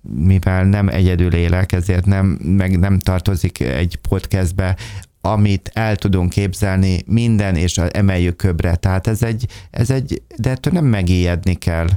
mivel 0.03 0.65
nem 0.65 0.89
egyedül 0.89 1.35
élek, 1.35 1.73
ezért 1.73 2.07
nem, 2.07 2.27
meg 2.43 2.79
nem 2.79 2.99
tartozik 2.99 3.61
egy 3.61 3.99
podcastbe, 4.09 4.77
amit 5.21 5.71
el 5.75 5.97
tudunk 5.97 6.31
képzelni, 6.31 7.03
minden, 7.07 7.57
és 7.57 7.79
emeljük 7.79 8.37
köbre. 8.37 8.75
Tehát 8.75 9.07
ez 9.07 9.23
egy, 9.23 9.47
ez 9.71 9.91
egy 9.91 10.23
de 10.37 10.51
ettől 10.51 10.73
nem 10.73 10.85
megijedni 10.85 11.55
kell. 11.55 11.89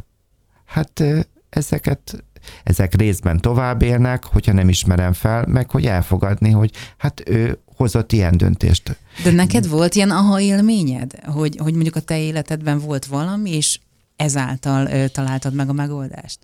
Hát 0.65 1.03
ezeket 1.49 2.23
ezek 2.63 2.95
részben 2.95 3.39
tovább 3.41 3.81
élnek, 3.81 4.25
hogyha 4.25 4.53
nem 4.53 4.69
ismerem 4.69 5.13
fel, 5.13 5.45
meg 5.47 5.69
hogy 5.69 5.85
elfogadni, 5.85 6.51
hogy 6.51 6.71
hát 6.97 7.23
ő 7.25 7.59
hozott 7.75 8.11
ilyen 8.11 8.37
döntést. 8.37 8.97
De 9.23 9.31
neked 9.31 9.67
volt 9.67 9.95
ilyen 9.95 10.11
aha 10.11 10.39
élményed, 10.39 11.11
hogy, 11.25 11.57
hogy 11.57 11.73
mondjuk 11.73 11.95
a 11.95 11.99
te 11.99 12.19
életedben 12.19 12.79
volt 12.79 13.05
valami, 13.05 13.55
és 13.55 13.79
ezáltal 14.15 14.87
ö, 14.87 15.07
találtad 15.07 15.53
meg 15.53 15.69
a 15.69 15.73
megoldást? 15.73 16.39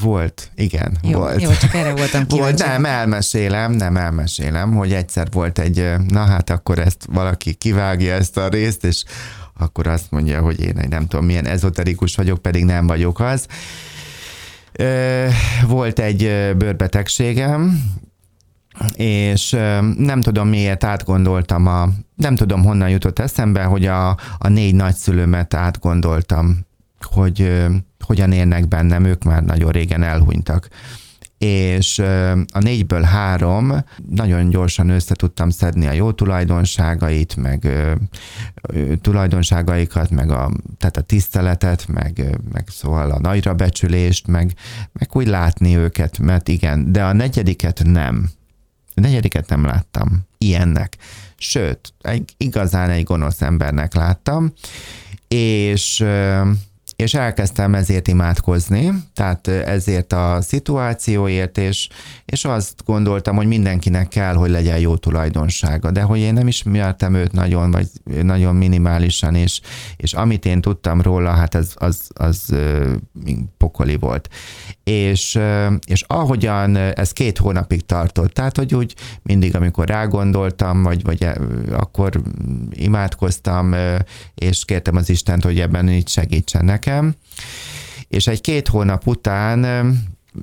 Volt, 0.00 0.50
igen, 0.54 0.98
jó, 1.02 1.18
volt. 1.18 1.42
Jó, 1.42 1.50
csak 1.60 1.74
erre 1.74 1.94
voltam 1.94 2.26
kíváncsi. 2.26 2.62
Volt, 2.62 2.72
nem, 2.72 2.84
elmesélem, 2.84 3.72
nem 3.72 3.96
elmesélem, 3.96 4.74
hogy 4.74 4.92
egyszer 4.92 5.28
volt 5.30 5.58
egy, 5.58 5.92
na 6.08 6.24
hát 6.24 6.50
akkor 6.50 6.78
ezt 6.78 7.06
valaki 7.12 7.54
kivágja 7.54 8.14
ezt 8.14 8.36
a 8.36 8.48
részt, 8.48 8.84
és 8.84 9.04
akkor 9.58 9.86
azt 9.86 10.10
mondja, 10.10 10.40
hogy 10.40 10.60
én 10.60 10.78
egy 10.78 10.88
nem 10.88 11.06
tudom 11.06 11.24
milyen 11.24 11.46
ezoterikus 11.46 12.14
vagyok, 12.14 12.42
pedig 12.42 12.64
nem 12.64 12.86
vagyok 12.86 13.20
az. 13.20 13.46
Volt 15.66 15.98
egy 15.98 16.52
bőrbetegségem, 16.56 17.82
és 18.94 19.50
nem 19.96 20.20
tudom 20.20 20.48
miért 20.48 20.84
átgondoltam 20.84 21.66
a, 21.66 21.88
nem 22.16 22.34
tudom 22.34 22.64
honnan 22.64 22.88
jutott 22.88 23.18
eszembe, 23.18 23.62
hogy 23.62 23.86
a, 23.86 24.08
a 24.38 24.48
négy 24.48 24.74
nagyszülőmet 24.74 25.54
átgondoltam, 25.54 26.66
hogy 27.00 27.64
hogyan 28.04 28.32
élnek 28.32 28.68
bennem, 28.68 29.04
ők 29.04 29.24
már 29.24 29.42
nagyon 29.42 29.70
régen 29.70 30.02
elhunytak 30.02 30.68
és 31.44 31.98
a 32.52 32.58
négyből 32.60 33.02
három 33.02 33.84
nagyon 34.10 34.48
gyorsan 34.48 34.88
össze 34.88 35.14
tudtam 35.14 35.50
szedni 35.50 35.86
a 35.86 35.92
jó 35.92 36.12
tulajdonságait, 36.12 37.36
meg 37.36 37.68
tulajdonságaikat, 39.00 40.10
meg 40.10 40.30
a, 40.30 40.50
tehát 40.78 40.96
a 40.96 41.00
tiszteletet, 41.00 41.88
meg, 41.88 42.38
meg 42.52 42.64
szóval 42.68 43.10
a 43.10 43.20
nagyra 43.20 43.54
becsülést, 43.54 44.26
meg, 44.26 44.54
meg 44.92 45.08
úgy 45.12 45.26
látni 45.26 45.76
őket, 45.76 46.18
mert 46.18 46.48
igen, 46.48 46.92
de 46.92 47.04
a 47.04 47.12
negyediket 47.12 47.82
nem. 47.84 48.30
A 48.94 49.00
negyediket 49.00 49.48
nem 49.48 49.64
láttam 49.64 50.26
ilyennek. 50.38 50.96
Sőt, 51.36 51.92
egy, 52.00 52.34
igazán 52.36 52.90
egy 52.90 53.04
gonosz 53.04 53.42
embernek 53.42 53.94
láttam, 53.94 54.52
és 55.28 56.04
és 56.96 57.14
elkezdtem 57.14 57.74
ezért 57.74 58.08
imádkozni, 58.08 58.92
tehát 59.14 59.48
ezért 59.48 60.12
a 60.12 60.38
szituációért, 60.40 61.58
és, 61.58 61.88
és 62.24 62.44
azt 62.44 62.82
gondoltam, 62.84 63.36
hogy 63.36 63.46
mindenkinek 63.46 64.08
kell, 64.08 64.34
hogy 64.34 64.50
legyen 64.50 64.78
jó 64.78 64.96
tulajdonsága, 64.96 65.90
de 65.90 66.02
hogy 66.02 66.18
én 66.18 66.32
nem 66.32 66.46
ismertem 66.46 67.14
őt 67.14 67.32
nagyon, 67.32 67.70
vagy 67.70 67.88
nagyon 68.22 68.54
minimálisan, 68.54 69.34
és, 69.34 69.60
és 69.96 70.12
amit 70.12 70.46
én 70.46 70.60
tudtam 70.60 71.00
róla, 71.00 71.30
hát 71.30 71.54
az, 71.54 71.74
az, 71.74 72.08
az 72.14 72.54
pokoli 73.58 73.96
volt. 73.96 74.28
És, 74.84 75.38
és 75.86 76.04
ahogyan 76.06 76.76
ez 76.76 77.12
két 77.12 77.38
hónapig 77.38 77.86
tartott, 77.86 78.32
tehát 78.32 78.56
hogy 78.56 78.74
úgy 78.74 78.94
mindig, 79.22 79.56
amikor 79.56 79.88
rágondoltam, 79.88 80.82
vagy, 80.82 81.02
vagy 81.02 81.28
akkor 81.72 82.22
imádkoztam, 82.70 83.74
és 84.34 84.64
kértem 84.64 84.96
az 84.96 85.08
Istent, 85.08 85.44
hogy 85.44 85.60
ebben 85.60 85.88
így 85.88 86.08
segítsen. 86.08 86.64
És 88.08 88.26
egy 88.26 88.40
két 88.40 88.68
hónap 88.68 89.06
után 89.06 89.64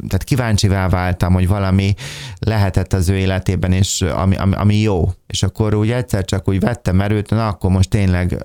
tehát 0.08 0.24
kíváncsivá 0.24 0.90
váltam, 0.90 1.34
hogy 1.34 1.48
valami 1.48 1.94
lehetett 2.40 2.94
az 2.94 3.10
ő 3.10 3.18
életében, 3.18 3.72
és 3.72 4.02
ami, 4.02 4.36
ami, 4.36 4.56
ami 4.56 4.76
jó. 4.76 5.12
És 5.28 5.44
akkor 5.44 5.74
úgy 5.74 5.92
egyszer 5.92 6.26
csak 6.26 6.48
úgy 6.48 6.60
vettem 6.60 7.02
erőt, 7.02 7.30
na 7.30 7.48
akkor 7.48 7.72
most 7.72 7.90
tényleg 7.90 8.38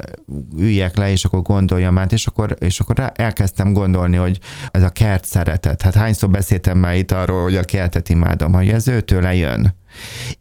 üljek 0.58 0.96
le, 0.96 1.10
és 1.10 1.24
akkor 1.24 1.42
gondoljam 1.42 1.98
át, 1.98 2.12
és 2.12 2.26
akkor, 2.26 2.56
és 2.58 2.80
akkor 2.80 3.12
elkezdtem 3.14 3.72
gondolni, 3.72 4.16
hogy 4.16 4.38
ez 4.70 4.82
a 4.82 4.90
kert 4.90 5.24
szeretet. 5.24 5.82
Hát 5.82 5.94
hányszor 5.94 6.30
beszéltem 6.30 6.78
már 6.78 6.96
itt 6.96 7.12
arról, 7.12 7.42
hogy 7.42 7.56
a 7.56 7.64
kertet 7.64 8.08
imádom, 8.08 8.52
hogy 8.52 8.68
ez 8.68 8.88
őtől 8.88 9.30
jön. 9.30 9.74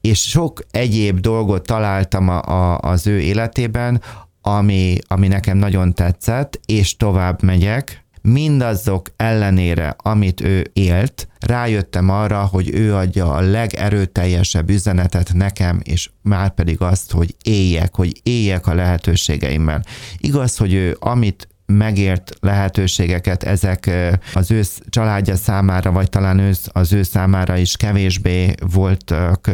És 0.01 0.29
sok 0.29 0.61
egyéb 0.71 1.19
dolgot 1.19 1.65
találtam 1.65 2.29
a, 2.29 2.41
a, 2.41 2.77
az 2.77 3.07
ő 3.07 3.19
életében, 3.19 4.01
ami, 4.47 4.97
ami 5.07 5.27
nekem 5.27 5.57
nagyon 5.57 5.93
tetszett, 5.93 6.59
és 6.65 6.97
tovább 6.97 7.43
megyek, 7.43 8.05
mindazok 8.21 9.09
ellenére, 9.15 9.95
amit 9.97 10.41
ő 10.41 10.69
élt, 10.73 11.27
rájöttem 11.39 12.09
arra, 12.09 12.45
hogy 12.45 12.69
ő 12.73 12.95
adja 12.95 13.33
a 13.33 13.41
legerőteljesebb 13.41 14.69
üzenetet 14.69 15.33
nekem, 15.33 15.79
és 15.83 16.09
már 16.21 16.53
pedig 16.53 16.81
azt, 16.81 17.11
hogy 17.11 17.35
éljek, 17.43 17.95
hogy 17.95 18.19
éljek 18.23 18.67
a 18.67 18.73
lehetőségeimmel. 18.73 19.83
Igaz, 20.17 20.57
hogy 20.57 20.73
ő 20.73 20.97
amit 20.99 21.47
megért 21.65 22.31
lehetőségeket 22.39 23.43
ezek 23.43 23.91
az 24.33 24.51
ő 24.51 24.61
családja 24.89 25.35
számára, 25.35 25.91
vagy 25.91 26.09
talán 26.09 26.39
ő, 26.39 26.51
az 26.65 26.93
ő 26.93 27.03
számára 27.03 27.57
is 27.57 27.77
kevésbé 27.77 28.53
voltak 28.73 29.51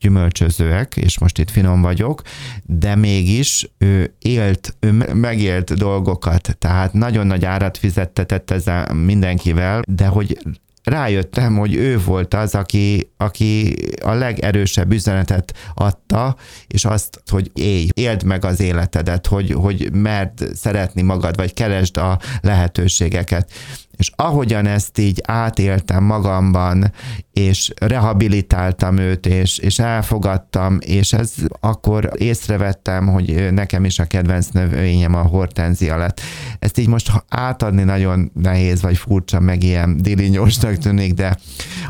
gyümölcsözőek, 0.00 0.96
és 0.96 1.18
most 1.18 1.38
itt 1.38 1.50
finom 1.50 1.80
vagyok, 1.80 2.22
de 2.62 2.94
mégis 2.94 3.70
ő 3.78 4.14
élt, 4.18 4.76
ő 4.80 4.92
megélt 5.14 5.74
dolgokat, 5.74 6.56
tehát 6.58 6.92
nagyon 6.92 7.26
nagy 7.26 7.44
árat 7.44 7.78
fizettetett 7.78 8.50
ezzel 8.50 8.92
mindenkivel, 8.94 9.82
de 9.88 10.06
hogy 10.06 10.38
rájöttem, 10.86 11.56
hogy 11.56 11.74
ő 11.74 11.98
volt 11.98 12.34
az, 12.34 12.54
aki, 12.54 13.10
aki 13.16 13.74
a 14.02 14.12
legerősebb 14.12 14.92
üzenetet 14.92 15.52
adta, 15.74 16.36
és 16.66 16.84
azt, 16.84 17.22
hogy 17.30 17.50
élj, 17.54 17.88
éld 17.94 18.22
meg 18.22 18.44
az 18.44 18.60
életedet, 18.60 19.26
hogy, 19.26 19.50
hogy 19.50 19.92
merd 19.92 20.54
szeretni 20.54 21.02
magad, 21.02 21.36
vagy 21.36 21.52
keresd 21.54 21.96
a 21.96 22.18
lehetőségeket. 22.40 23.50
És 23.96 24.10
ahogyan 24.16 24.66
ezt 24.66 24.98
így 24.98 25.22
átéltem 25.26 26.04
magamban, 26.04 26.92
és 27.32 27.72
rehabilitáltam 27.80 28.98
őt, 28.98 29.26
és, 29.26 29.58
és 29.58 29.78
elfogadtam, 29.78 30.78
és 30.80 31.12
ez 31.12 31.32
akkor 31.60 32.10
észrevettem, 32.14 33.06
hogy 33.06 33.48
nekem 33.52 33.84
is 33.84 33.98
a 33.98 34.04
kedvenc 34.04 34.46
növényem 34.48 35.14
a 35.14 35.22
hortenzia 35.22 35.96
lett. 35.96 36.20
Ezt 36.58 36.78
így 36.78 36.88
most 36.88 37.12
átadni 37.28 37.82
nagyon 37.82 38.30
nehéz, 38.34 38.82
vagy 38.82 38.96
furcsa, 38.96 39.40
meg 39.40 39.62
ilyen 39.62 39.96
dilinyósnak 39.96 40.76
tűnik, 40.76 41.12
de 41.12 41.36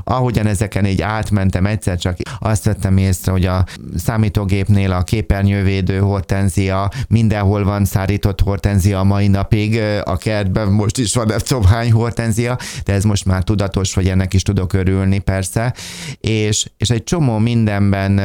ahogyan 0.05 0.47
ezeken 0.47 0.87
így 0.87 1.03
átmentem, 1.03 1.67
egyszer 1.67 1.99
csak 1.99 2.17
azt 2.39 2.65
vettem 2.65 2.97
észre, 2.97 3.33
hogy 3.33 3.47
a 3.47 3.65
számítógépnél 3.97 4.93
a 4.93 5.03
képernyővédő 5.03 5.99
hortenzia, 5.99 6.91
mindenhol 7.09 7.65
van 7.65 7.85
szárított 7.85 8.41
hortenzia 8.41 8.99
a 8.99 9.05
mai 9.05 9.29
napig, 9.29 9.81
a 10.05 10.17
kertben 10.17 10.69
most 10.69 10.99
is 10.99 11.15
van 11.15 11.33
egy 11.33 11.91
hortenzia, 11.97 12.59
de 12.85 12.93
ez 12.93 13.05
most 13.05 13.25
már 13.25 13.43
tudatos, 13.43 13.95
hogy 13.95 14.09
ennek 14.09 14.35
is 14.35 14.43
tudok 14.43 14.73
örülni, 14.73 15.19
persze, 15.19 15.75
és, 16.21 16.71
és 16.77 16.91
egy 16.91 17.05
csomó 17.05 17.39
mindenben 17.39 18.21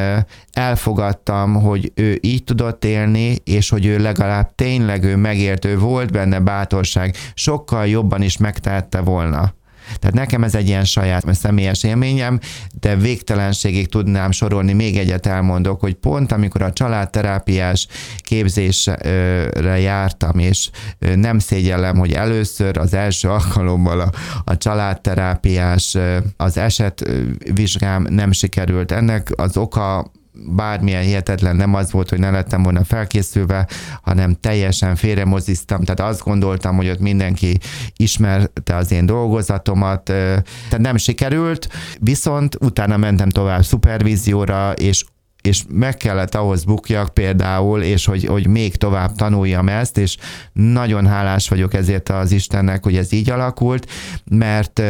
elfogadtam, 0.52 1.54
hogy 1.54 1.92
ő 1.94 2.18
így 2.20 2.44
tudott 2.44 2.84
élni, 2.84 3.36
és 3.44 3.68
hogy 3.68 3.86
ő 3.86 3.98
legalább 3.98 4.54
tényleg 4.54 5.04
ő 5.04 5.16
megértő 5.16 5.78
volt 5.78 6.12
benne 6.12 6.40
bátorság, 6.40 7.16
sokkal 7.34 7.86
jobban 7.86 8.22
is 8.22 8.36
megtehette 8.36 9.00
volna. 9.00 9.52
Tehát 9.98 10.14
nekem 10.14 10.44
ez 10.44 10.54
egy 10.54 10.68
ilyen 10.68 10.84
saját 10.84 11.34
személyes 11.34 11.84
élményem, 11.84 12.40
de 12.80 12.96
végtelenségig 12.96 13.88
tudnám 13.88 14.30
sorolni, 14.30 14.72
még 14.72 14.96
egyet 14.96 15.26
elmondok, 15.26 15.80
hogy 15.80 15.94
pont 15.94 16.32
amikor 16.32 16.62
a 16.62 16.72
családterápiás 16.72 17.86
képzésre 18.16 19.78
jártam, 19.78 20.38
és 20.38 20.70
nem 21.14 21.38
szégyellem, 21.38 21.96
hogy 21.98 22.12
először 22.12 22.78
az 22.78 22.94
első 22.94 23.28
alkalommal 23.28 24.00
a, 24.00 24.10
a 24.44 24.56
családterápiás 24.56 25.96
az 26.36 26.56
esetvizsgám 26.56 28.06
nem 28.10 28.32
sikerült. 28.32 28.92
Ennek 28.92 29.30
az 29.36 29.56
oka 29.56 30.10
bármilyen 30.32 31.02
hihetetlen 31.02 31.56
nem 31.56 31.74
az 31.74 31.92
volt, 31.92 32.08
hogy 32.08 32.18
ne 32.18 32.30
lettem 32.30 32.62
volna 32.62 32.84
felkészülve, 32.84 33.68
hanem 34.02 34.36
teljesen 34.40 34.96
félremoziztam, 34.96 35.84
tehát 35.84 36.12
azt 36.12 36.22
gondoltam, 36.22 36.76
hogy 36.76 36.88
ott 36.88 37.00
mindenki 37.00 37.58
ismerte 37.96 38.76
az 38.76 38.92
én 38.92 39.06
dolgozatomat, 39.06 40.02
tehát 40.02 40.78
nem 40.78 40.96
sikerült, 40.96 41.68
viszont 41.98 42.56
utána 42.60 42.96
mentem 42.96 43.28
tovább 43.28 43.64
szupervízióra, 43.64 44.72
és 44.72 45.04
és 45.42 45.62
meg 45.68 45.96
kellett 45.96 46.34
ahhoz 46.34 46.64
bukjak 46.64 47.14
például, 47.14 47.82
és 47.82 48.04
hogy, 48.04 48.24
hogy 48.24 48.46
még 48.46 48.76
tovább 48.76 49.14
tanuljam 49.14 49.68
ezt, 49.68 49.98
és 49.98 50.16
nagyon 50.52 51.06
hálás 51.06 51.48
vagyok 51.48 51.74
ezért 51.74 52.08
az 52.08 52.32
Istennek, 52.32 52.84
hogy 52.84 52.96
ez 52.96 53.12
így 53.12 53.30
alakult, 53.30 53.90
mert 54.30 54.82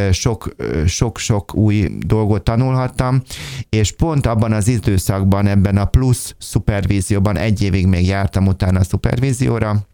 sok-sok 0.87 1.55
új 1.55 1.89
dolgot 1.99 2.43
tanulhattam, 2.43 3.23
és 3.69 3.93
pont 3.93 4.27
abban 4.27 4.53
az 4.53 4.69
időszakban, 4.69 5.47
ebben 5.47 5.77
a 5.77 5.85
plusz 5.85 6.35
szupervízióban 6.39 7.37
egy 7.37 7.63
évig 7.63 7.87
még 7.87 8.07
jártam 8.07 8.47
utána 8.47 8.79
a 8.79 8.85
szupervízióra, 8.85 9.87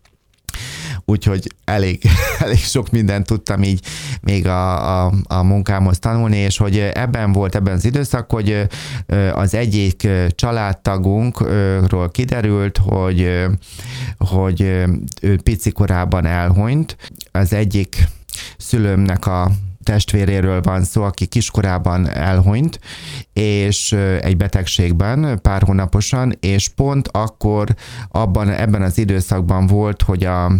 úgyhogy 1.09 1.55
elég, 1.64 2.03
elég 2.44 2.59
sok 2.59 2.90
mindent 2.90 3.27
tudtam 3.27 3.62
így 3.62 3.81
még 4.21 4.47
a, 4.47 5.05
a, 5.07 5.12
a 5.23 5.42
munkámhoz 5.42 5.99
tanulni, 5.99 6.37
és 6.37 6.57
hogy 6.57 6.79
ebben 6.79 7.33
volt 7.33 7.55
ebben 7.55 7.75
az 7.75 7.85
időszak, 7.85 8.31
hogy 8.31 8.66
az 9.33 9.55
egyik 9.55 10.09
családtagunkról 10.35 12.11
kiderült, 12.11 12.79
hogy, 12.79 13.47
hogy 14.18 14.61
ő 15.23 15.38
pici 15.42 15.71
korában 15.71 16.27
elhunyt. 16.27 16.97
Az 17.33 17.53
egyik 17.53 18.09
szülőmnek 18.57 19.27
a 19.27 19.51
testvéréről 19.83 20.61
van 20.61 20.85
szó, 20.85 21.03
aki 21.03 21.27
kiskorában 21.27 22.09
elhunyt, 22.09 22.81
és 23.33 23.92
egy 24.21 24.37
betegségben 24.37 25.38
pár 25.42 25.62
hónaposan, 25.62 26.37
és 26.40 26.68
pont 26.68 27.09
akkor 27.09 27.75
abban, 28.09 28.51
ebben 28.51 28.83
az 28.83 28.99
időszakban 28.99 29.66
volt, 29.66 30.03
hogy 30.03 30.25
a 30.25 30.53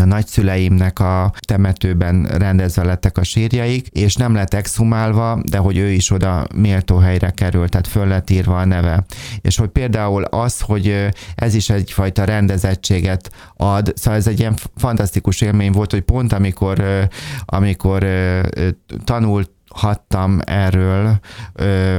a 0.00 0.04
nagyszüleimnek 0.04 0.98
a 0.98 1.32
temetőben 1.46 2.24
rendezve 2.24 2.84
lettek 2.84 3.18
a 3.18 3.24
sírjaik, 3.24 3.86
és 3.86 4.14
nem 4.14 4.34
lett 4.34 4.54
exhumálva, 4.54 5.40
de 5.50 5.58
hogy 5.58 5.76
ő 5.76 5.90
is 5.90 6.10
oda 6.10 6.46
méltó 6.54 6.96
helyre 6.96 7.30
került, 7.30 7.70
tehát 7.70 7.86
föl 7.86 8.06
lett 8.06 8.30
írva 8.30 8.58
a 8.58 8.64
neve. 8.64 9.04
És 9.40 9.56
hogy 9.56 9.68
például 9.68 10.24
az, 10.24 10.60
hogy 10.60 11.08
ez 11.34 11.54
is 11.54 11.70
egyfajta 11.70 12.24
rendezettséget 12.24 13.30
ad, 13.56 13.92
szóval 13.96 14.18
ez 14.18 14.26
egy 14.26 14.38
ilyen 14.38 14.54
fantasztikus 14.76 15.40
élmény 15.40 15.72
volt, 15.72 15.90
hogy 15.90 16.00
pont 16.00 16.32
amikor, 16.32 16.84
amikor 17.44 18.06
tanult 19.04 19.50
hattam 19.74 20.38
erről, 20.44 21.18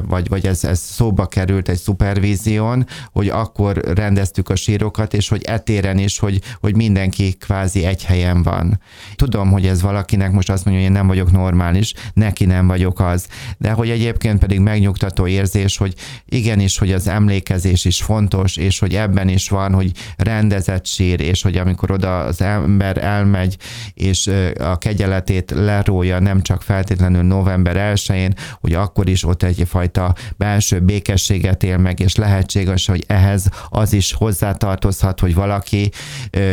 vagy, 0.08 0.30
vagy 0.30 0.46
ez, 0.46 0.64
ez 0.64 0.80
szóba 0.80 1.26
került 1.26 1.70
egy 1.70 1.78
szupervízión, 1.78 2.86
hogy 3.12 3.30
akkor 3.30 3.78
rendeztük 3.78 4.50
a 4.50 4.56
sírokat, 4.56 5.14
és 5.14 5.30
hogy 5.30 5.44
etéren 5.44 5.98
is, 5.98 6.20
hogy, 6.20 6.42
hogy 6.60 6.76
mindenki 6.76 7.34
kvázi 7.34 7.86
egy 7.86 8.04
helyen 8.04 8.44
van. 8.44 8.80
Tudom, 9.16 9.52
hogy 9.52 9.68
ez 9.68 9.82
valakinek 9.82 10.32
most 10.32 10.50
azt 10.50 10.66
mondja, 10.66 10.84
hogy 10.84 10.92
én 10.92 10.98
nem 10.98 11.08
vagyok 11.08 11.32
normális, 11.32 11.94
neki 12.14 12.46
nem 12.46 12.68
vagyok 12.68 13.00
az, 13.00 13.28
de 13.58 13.72
hogy 13.72 13.90
egyébként 13.90 14.40
pedig 14.40 14.60
megnyugtató 14.60 15.28
érzés, 15.28 15.78
hogy 15.78 15.94
igenis, 16.26 16.78
hogy 16.78 16.92
az 16.92 17.08
emlékezés 17.08 17.86
is 17.86 18.02
fontos, 18.02 18.58
és 18.58 18.80
hogy 18.80 18.96
ebben 18.96 19.28
is 19.28 19.50
van, 19.50 19.74
hogy 19.74 19.92
rendezett 20.18 20.86
sír, 20.86 21.20
és 21.20 21.42
hogy 21.42 21.58
amikor 21.58 21.92
oda 21.92 22.20
az 22.20 22.42
ember 22.42 23.04
elmegy, 23.04 23.58
és 23.94 24.32
a 24.60 24.78
kegyeletét 24.78 25.52
lerója, 25.52 26.20
nem 26.20 26.42
csak 26.42 26.62
feltétlenül 26.62 27.24
november 27.24 27.65
november 27.66 27.94
1-én, 27.96 28.34
hogy 28.62 28.74
akkor 28.74 29.10
is 29.10 29.24
ott 29.24 29.44
egyfajta 29.44 30.16
belső 30.38 30.80
békességet 30.80 31.64
él 31.64 31.78
meg, 31.78 32.00
és 32.00 32.16
lehetséges, 32.16 32.86
hogy 32.86 33.04
ehhez 33.08 33.50
az 33.70 33.94
is 33.94 34.14
hozzátartozhat, 34.14 35.20
hogy 35.20 35.34
valaki 35.34 35.92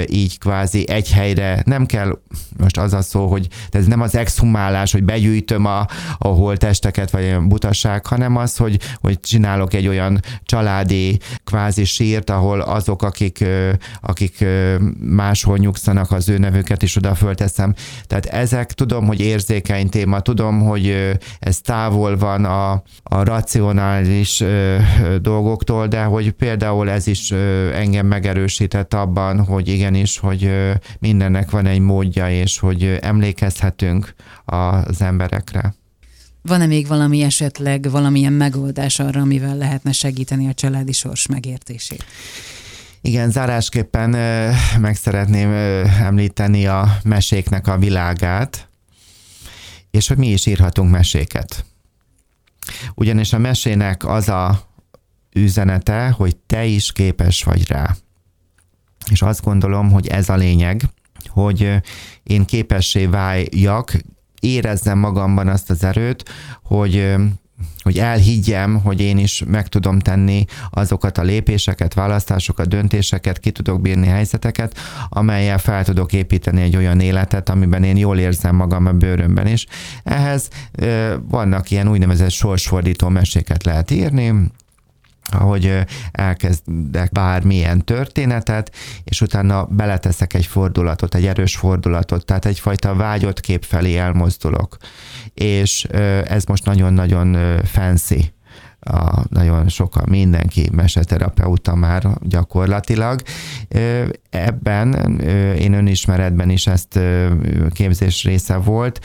így 0.06 0.38
kvázi 0.38 0.88
egy 0.88 1.10
helyre, 1.10 1.62
nem 1.64 1.86
kell, 1.86 2.18
most 2.58 2.78
az 2.78 2.92
a 2.92 3.02
szó, 3.02 3.26
hogy 3.26 3.48
ez 3.70 3.86
nem 3.86 4.00
az 4.00 4.14
exhumálás, 4.14 4.92
hogy 4.92 5.04
begyűjtöm 5.04 5.64
a, 5.64 5.86
a 6.18 6.28
holtesteket, 6.28 7.10
vagy 7.10 7.22
olyan 7.22 7.48
butaság, 7.48 8.06
hanem 8.06 8.36
az, 8.36 8.56
hogy, 8.56 8.78
hogy 9.00 9.20
csinálok 9.20 9.74
egy 9.74 9.88
olyan 9.88 10.20
családi 10.44 11.18
kvázi 11.44 11.84
sírt, 11.84 12.30
ahol 12.30 12.60
azok, 12.60 13.02
akik, 13.02 13.44
akik 14.00 14.44
máshol 14.98 15.56
nyugszanak, 15.56 16.10
az 16.10 16.28
ő 16.28 16.38
nevüket 16.38 16.82
is 16.82 16.96
oda 16.96 17.14
fölteszem. 17.14 17.74
Tehát 18.06 18.26
ezek 18.26 18.72
tudom, 18.72 19.06
hogy 19.06 19.20
érzékeny 19.20 19.88
téma, 19.88 20.20
tudom, 20.20 20.60
hogy 20.60 21.01
ez 21.38 21.60
távol 21.60 22.16
van 22.16 22.44
a, 22.44 22.72
a 23.02 23.24
racionális 23.24 24.44
dolgoktól, 25.20 25.86
de 25.86 26.02
hogy 26.02 26.30
például 26.30 26.90
ez 26.90 27.06
is 27.06 27.30
engem 27.74 28.06
megerősített 28.06 28.94
abban, 28.94 29.44
hogy 29.44 29.68
igenis, 29.68 30.18
hogy 30.18 30.50
mindennek 30.98 31.50
van 31.50 31.66
egy 31.66 31.80
módja, 31.80 32.30
és 32.30 32.58
hogy 32.58 32.98
emlékezhetünk 33.00 34.14
az 34.44 35.02
emberekre. 35.02 35.74
Van-e 36.42 36.66
még 36.66 36.86
valami 36.86 37.22
esetleg, 37.22 37.90
valamilyen 37.90 38.32
megoldás 38.32 38.98
arra, 38.98 39.20
amivel 39.20 39.56
lehetne 39.56 39.92
segíteni 39.92 40.48
a 40.48 40.54
családi 40.54 40.92
sors 40.92 41.26
megértését? 41.26 42.04
Igen, 43.00 43.30
zárásképpen 43.30 44.10
meg 44.80 44.96
szeretném 44.96 45.50
említeni 46.02 46.66
a 46.66 46.96
meséknek 47.04 47.66
a 47.66 47.78
világát, 47.78 48.68
és 49.92 50.08
hogy 50.08 50.16
mi 50.16 50.28
is 50.28 50.46
írhatunk 50.46 50.90
meséket. 50.90 51.64
Ugyanis 52.94 53.32
a 53.32 53.38
mesének 53.38 54.04
az 54.06 54.28
a 54.28 54.68
üzenete, 55.32 56.08
hogy 56.08 56.36
te 56.36 56.64
is 56.64 56.92
képes 56.92 57.42
vagy 57.42 57.68
rá. 57.68 57.96
És 59.10 59.22
azt 59.22 59.42
gondolom, 59.42 59.90
hogy 59.90 60.06
ez 60.06 60.28
a 60.28 60.36
lényeg, 60.36 60.82
hogy 61.28 61.80
én 62.22 62.44
képessé 62.44 63.06
váljak, 63.06 63.92
érezzem 64.40 64.98
magamban 64.98 65.48
azt 65.48 65.70
az 65.70 65.84
erőt, 65.84 66.30
hogy 66.62 67.14
hogy 67.82 67.98
elhiggyem, 67.98 68.80
hogy 68.80 69.00
én 69.00 69.18
is 69.18 69.42
meg 69.46 69.68
tudom 69.68 69.98
tenni 69.98 70.44
azokat 70.70 71.18
a 71.18 71.22
lépéseket, 71.22 71.94
választásokat, 71.94 72.68
döntéseket, 72.68 73.38
ki 73.38 73.50
tudok 73.50 73.80
bírni 73.80 74.06
helyzeteket, 74.06 74.78
amelyel 75.08 75.58
fel 75.58 75.84
tudok 75.84 76.12
építeni 76.12 76.62
egy 76.62 76.76
olyan 76.76 77.00
életet, 77.00 77.48
amiben 77.48 77.84
én 77.84 77.96
jól 77.96 78.18
érzem 78.18 78.56
magam 78.56 78.86
a 78.86 78.92
bőrömben 78.92 79.46
is. 79.46 79.66
Ehhez 80.04 80.48
vannak 81.28 81.70
ilyen 81.70 81.88
úgynevezett 81.88 82.30
sorsfordító 82.30 83.08
meséket 83.08 83.64
lehet 83.64 83.90
írni, 83.90 84.50
ahogy 85.30 85.78
elkezdek 86.12 87.12
bármilyen 87.12 87.84
történetet, 87.84 88.74
és 89.04 89.20
utána 89.20 89.64
beleteszek 89.64 90.34
egy 90.34 90.46
fordulatot, 90.46 91.14
egy 91.14 91.26
erős 91.26 91.56
fordulatot, 91.56 92.24
tehát 92.24 92.44
egyfajta 92.44 92.94
vágyott 92.94 93.40
kép 93.40 93.64
felé 93.64 93.96
elmozdulok. 93.96 94.76
És 95.34 95.84
ez 96.24 96.44
most 96.44 96.64
nagyon-nagyon 96.64 97.60
fancy 97.64 98.32
a, 98.84 99.24
nagyon 99.28 99.68
sokan, 99.68 100.04
mindenki 100.08 100.68
meseterapeuta 100.72 101.74
már 101.74 102.08
gyakorlatilag. 102.20 103.22
Ebben 104.30 105.20
én 105.58 105.72
önismeretben 105.72 106.50
is 106.50 106.66
ezt 106.66 106.98
képzés 107.70 108.24
része 108.24 108.56
volt. 108.56 109.00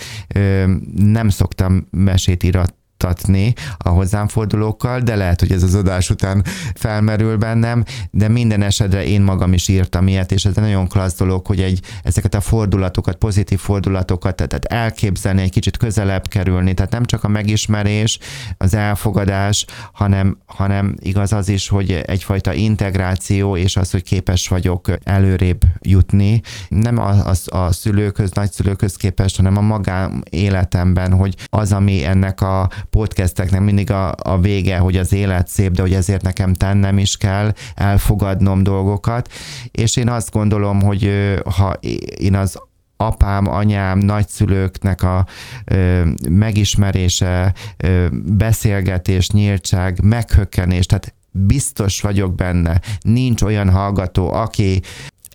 Nem 0.96 1.30
szoktam 1.30 1.88
mesét 1.92 2.44
irat 2.44 2.77
vitatni 2.98 3.54
a 3.78 3.90
hozzám 3.90 4.28
fordulókkal, 4.28 5.00
de 5.00 5.16
lehet, 5.16 5.40
hogy 5.40 5.52
ez 5.52 5.64
az 5.64 5.76
adás 5.76 6.10
után 6.10 6.44
felmerül 6.76 7.38
bennem, 7.38 7.84
de 8.12 8.28
minden 8.28 8.62
esetre 8.62 9.06
én 9.06 9.22
magam 9.22 9.54
is 9.54 9.68
írtam 9.68 10.08
ilyet, 10.08 10.32
és 10.32 10.46
ez 10.46 10.56
nagyon 10.56 10.88
klassz 10.88 11.18
dolog, 11.18 11.46
hogy 11.46 11.62
egy, 11.62 11.80
ezeket 12.04 12.36
a 12.36 12.42
fordulatokat, 12.42 13.16
pozitív 13.16 13.60
fordulatokat, 13.60 14.36
tehát 14.36 14.66
elképzelni, 14.66 15.42
egy 15.42 15.52
kicsit 15.52 15.78
közelebb 15.78 16.28
kerülni, 16.28 16.74
tehát 16.74 16.92
nem 16.92 17.06
csak 17.06 17.24
a 17.24 17.28
megismerés, 17.28 18.20
az 18.58 18.74
elfogadás, 18.74 19.66
hanem, 19.94 20.38
hanem 20.46 20.96
igaz 21.00 21.34
az 21.34 21.50
is, 21.50 21.68
hogy 21.68 21.92
egyfajta 21.92 22.54
integráció, 22.54 23.58
és 23.58 23.76
az, 23.76 23.92
hogy 23.92 24.04
képes 24.04 24.48
vagyok 24.48 24.92
előrébb 25.04 25.62
jutni, 25.82 26.42
nem 26.70 26.98
a, 26.98 27.10
a, 27.10 27.58
a 27.58 27.72
szülőköz, 27.72 28.32
nagyszülőköz 28.32 28.96
képest, 28.96 29.36
hanem 29.36 29.58
a 29.58 29.62
magám 29.62 30.24
életemben, 30.30 31.14
hogy 31.14 31.36
az, 31.46 31.72
ami 31.72 32.06
ennek 32.06 32.42
a 32.42 32.70
podcasteknek 32.90 33.62
mindig 33.62 33.92
a, 33.92 34.16
a 34.22 34.40
vége, 34.40 34.78
hogy 34.78 34.98
az 34.98 35.14
élet 35.14 35.48
szép, 35.48 35.72
de 35.72 35.82
hogy 35.82 35.94
ezért 35.94 36.22
nekem 36.22 36.54
tennem 36.54 36.98
is 36.98 37.18
kell, 37.18 37.54
elfogadnom 37.76 38.64
dolgokat, 38.64 39.32
és 39.72 39.96
én 39.96 40.10
azt 40.10 40.32
gondolom, 40.32 40.82
hogy 40.82 41.12
ha 41.56 41.74
én 42.18 42.36
az 42.36 42.60
apám, 42.98 43.48
anyám, 43.48 43.98
nagyszülőknek 43.98 45.04
a 45.04 45.26
ö, 45.66 46.06
megismerése, 46.30 47.54
ö, 47.78 48.08
beszélgetés, 48.24 49.30
nyíltság, 49.30 50.00
meghökkenés, 50.04 50.86
tehát 50.86 51.14
biztos 51.32 52.02
vagyok 52.02 52.36
benne, 52.36 52.82
nincs 53.02 53.42
olyan 53.42 53.70
hallgató, 53.70 54.34
aki 54.34 54.82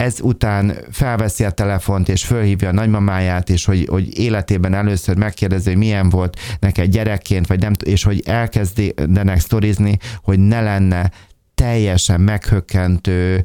ezután 0.03 0.77
felveszi 0.91 1.45
a 1.45 1.51
telefont, 1.51 2.09
és 2.09 2.25
fölhívja 2.25 2.69
a 2.69 2.73
nagymamáját, 2.73 3.51
és 3.51 3.65
hogy, 3.65 3.87
hogy 3.91 4.19
életében 4.19 4.75
először 4.75 5.17
megkérdezi, 5.17 5.69
hogy 5.69 5.79
milyen 5.79 6.09
volt 6.09 6.39
neked 6.61 6.91
gyerekként, 6.91 7.47
vagy 7.47 7.61
nem, 7.61 7.73
és 7.85 8.03
hogy 8.03 8.23
elkezdenek 8.27 9.41
sztorizni, 9.41 9.99
hogy 10.23 10.39
ne 10.39 10.61
lenne 10.61 11.11
teljesen 11.55 12.21
meghökkentő, 12.21 13.45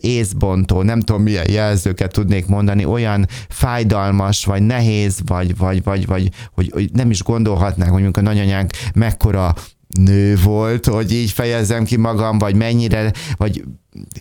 észbontó, 0.00 0.82
nem 0.82 1.00
tudom 1.00 1.22
milyen 1.22 1.50
jelzőket 1.50 2.12
tudnék 2.12 2.46
mondani, 2.46 2.84
olyan 2.84 3.26
fájdalmas, 3.48 4.44
vagy 4.44 4.62
nehéz, 4.62 5.20
vagy, 5.26 5.56
vagy, 5.56 5.82
vagy, 5.82 6.06
vagy 6.06 6.28
hogy, 6.52 6.70
hogy 6.72 6.90
nem 6.92 7.10
is 7.10 7.22
gondolhatnánk, 7.22 7.92
hogy 7.92 8.02
mondjuk 8.02 8.26
a 8.26 8.30
nagyanyánk 8.30 8.70
mekkora 8.94 9.54
nő 9.98 10.36
volt, 10.42 10.86
hogy 10.86 11.12
így 11.12 11.30
fejezzem 11.30 11.84
ki 11.84 11.96
magam, 11.96 12.38
vagy 12.38 12.56
mennyire, 12.56 13.12
vagy 13.36 13.64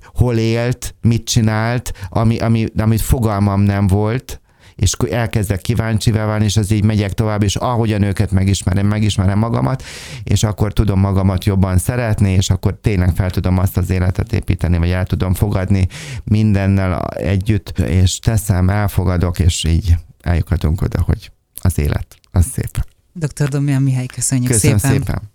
hol 0.03 0.38
élt, 0.38 0.95
mit 1.01 1.23
csinált, 1.23 1.91
ami, 2.09 2.38
ami, 2.38 2.65
amit 2.77 3.01
fogalmam 3.01 3.62
nem 3.62 3.88
volt, 3.88 4.41
és 4.76 4.93
elkezdek 5.09 5.61
kíváncsivel 5.61 6.26
válni, 6.26 6.45
és 6.45 6.57
az 6.57 6.71
így 6.71 6.84
megyek 6.84 7.13
tovább, 7.13 7.43
és 7.43 7.55
ahogyan 7.55 8.01
őket 8.01 8.32
megismerem, 8.32 8.88
megismerem 8.88 9.39
magamat, 9.39 9.84
és 10.24 10.43
akkor 10.43 10.74
tudom 10.74 10.99
magamat 10.99 11.45
jobban 11.45 11.78
szeretni, 11.78 12.32
és 12.32 12.49
akkor 12.49 12.78
tényleg 12.82 13.15
fel 13.15 13.30
tudom 13.30 13.57
azt 13.57 13.78
az 13.78 13.89
életet 13.89 14.34
építeni, 14.34 14.78
vagy 14.78 14.89
el 14.89 15.05
tudom 15.05 15.34
fogadni 15.34 15.88
mindennel 16.24 16.99
együtt, 17.07 17.80
és 17.80 18.19
teszem, 18.19 18.69
elfogadok, 18.69 19.39
és 19.39 19.63
így 19.63 19.95
eljuthatunk 20.21 20.82
oda, 20.82 21.01
hogy 21.01 21.32
az 21.61 21.80
élet, 21.80 22.17
az 22.32 22.45
szép. 22.45 22.86
Dr. 23.13 23.47
Domján 23.47 23.82
Mihály, 23.82 24.05
köszönjük 24.05 24.51
Köszönöm 24.51 24.78
szépen. 24.78 24.97
szépen. 24.97 25.32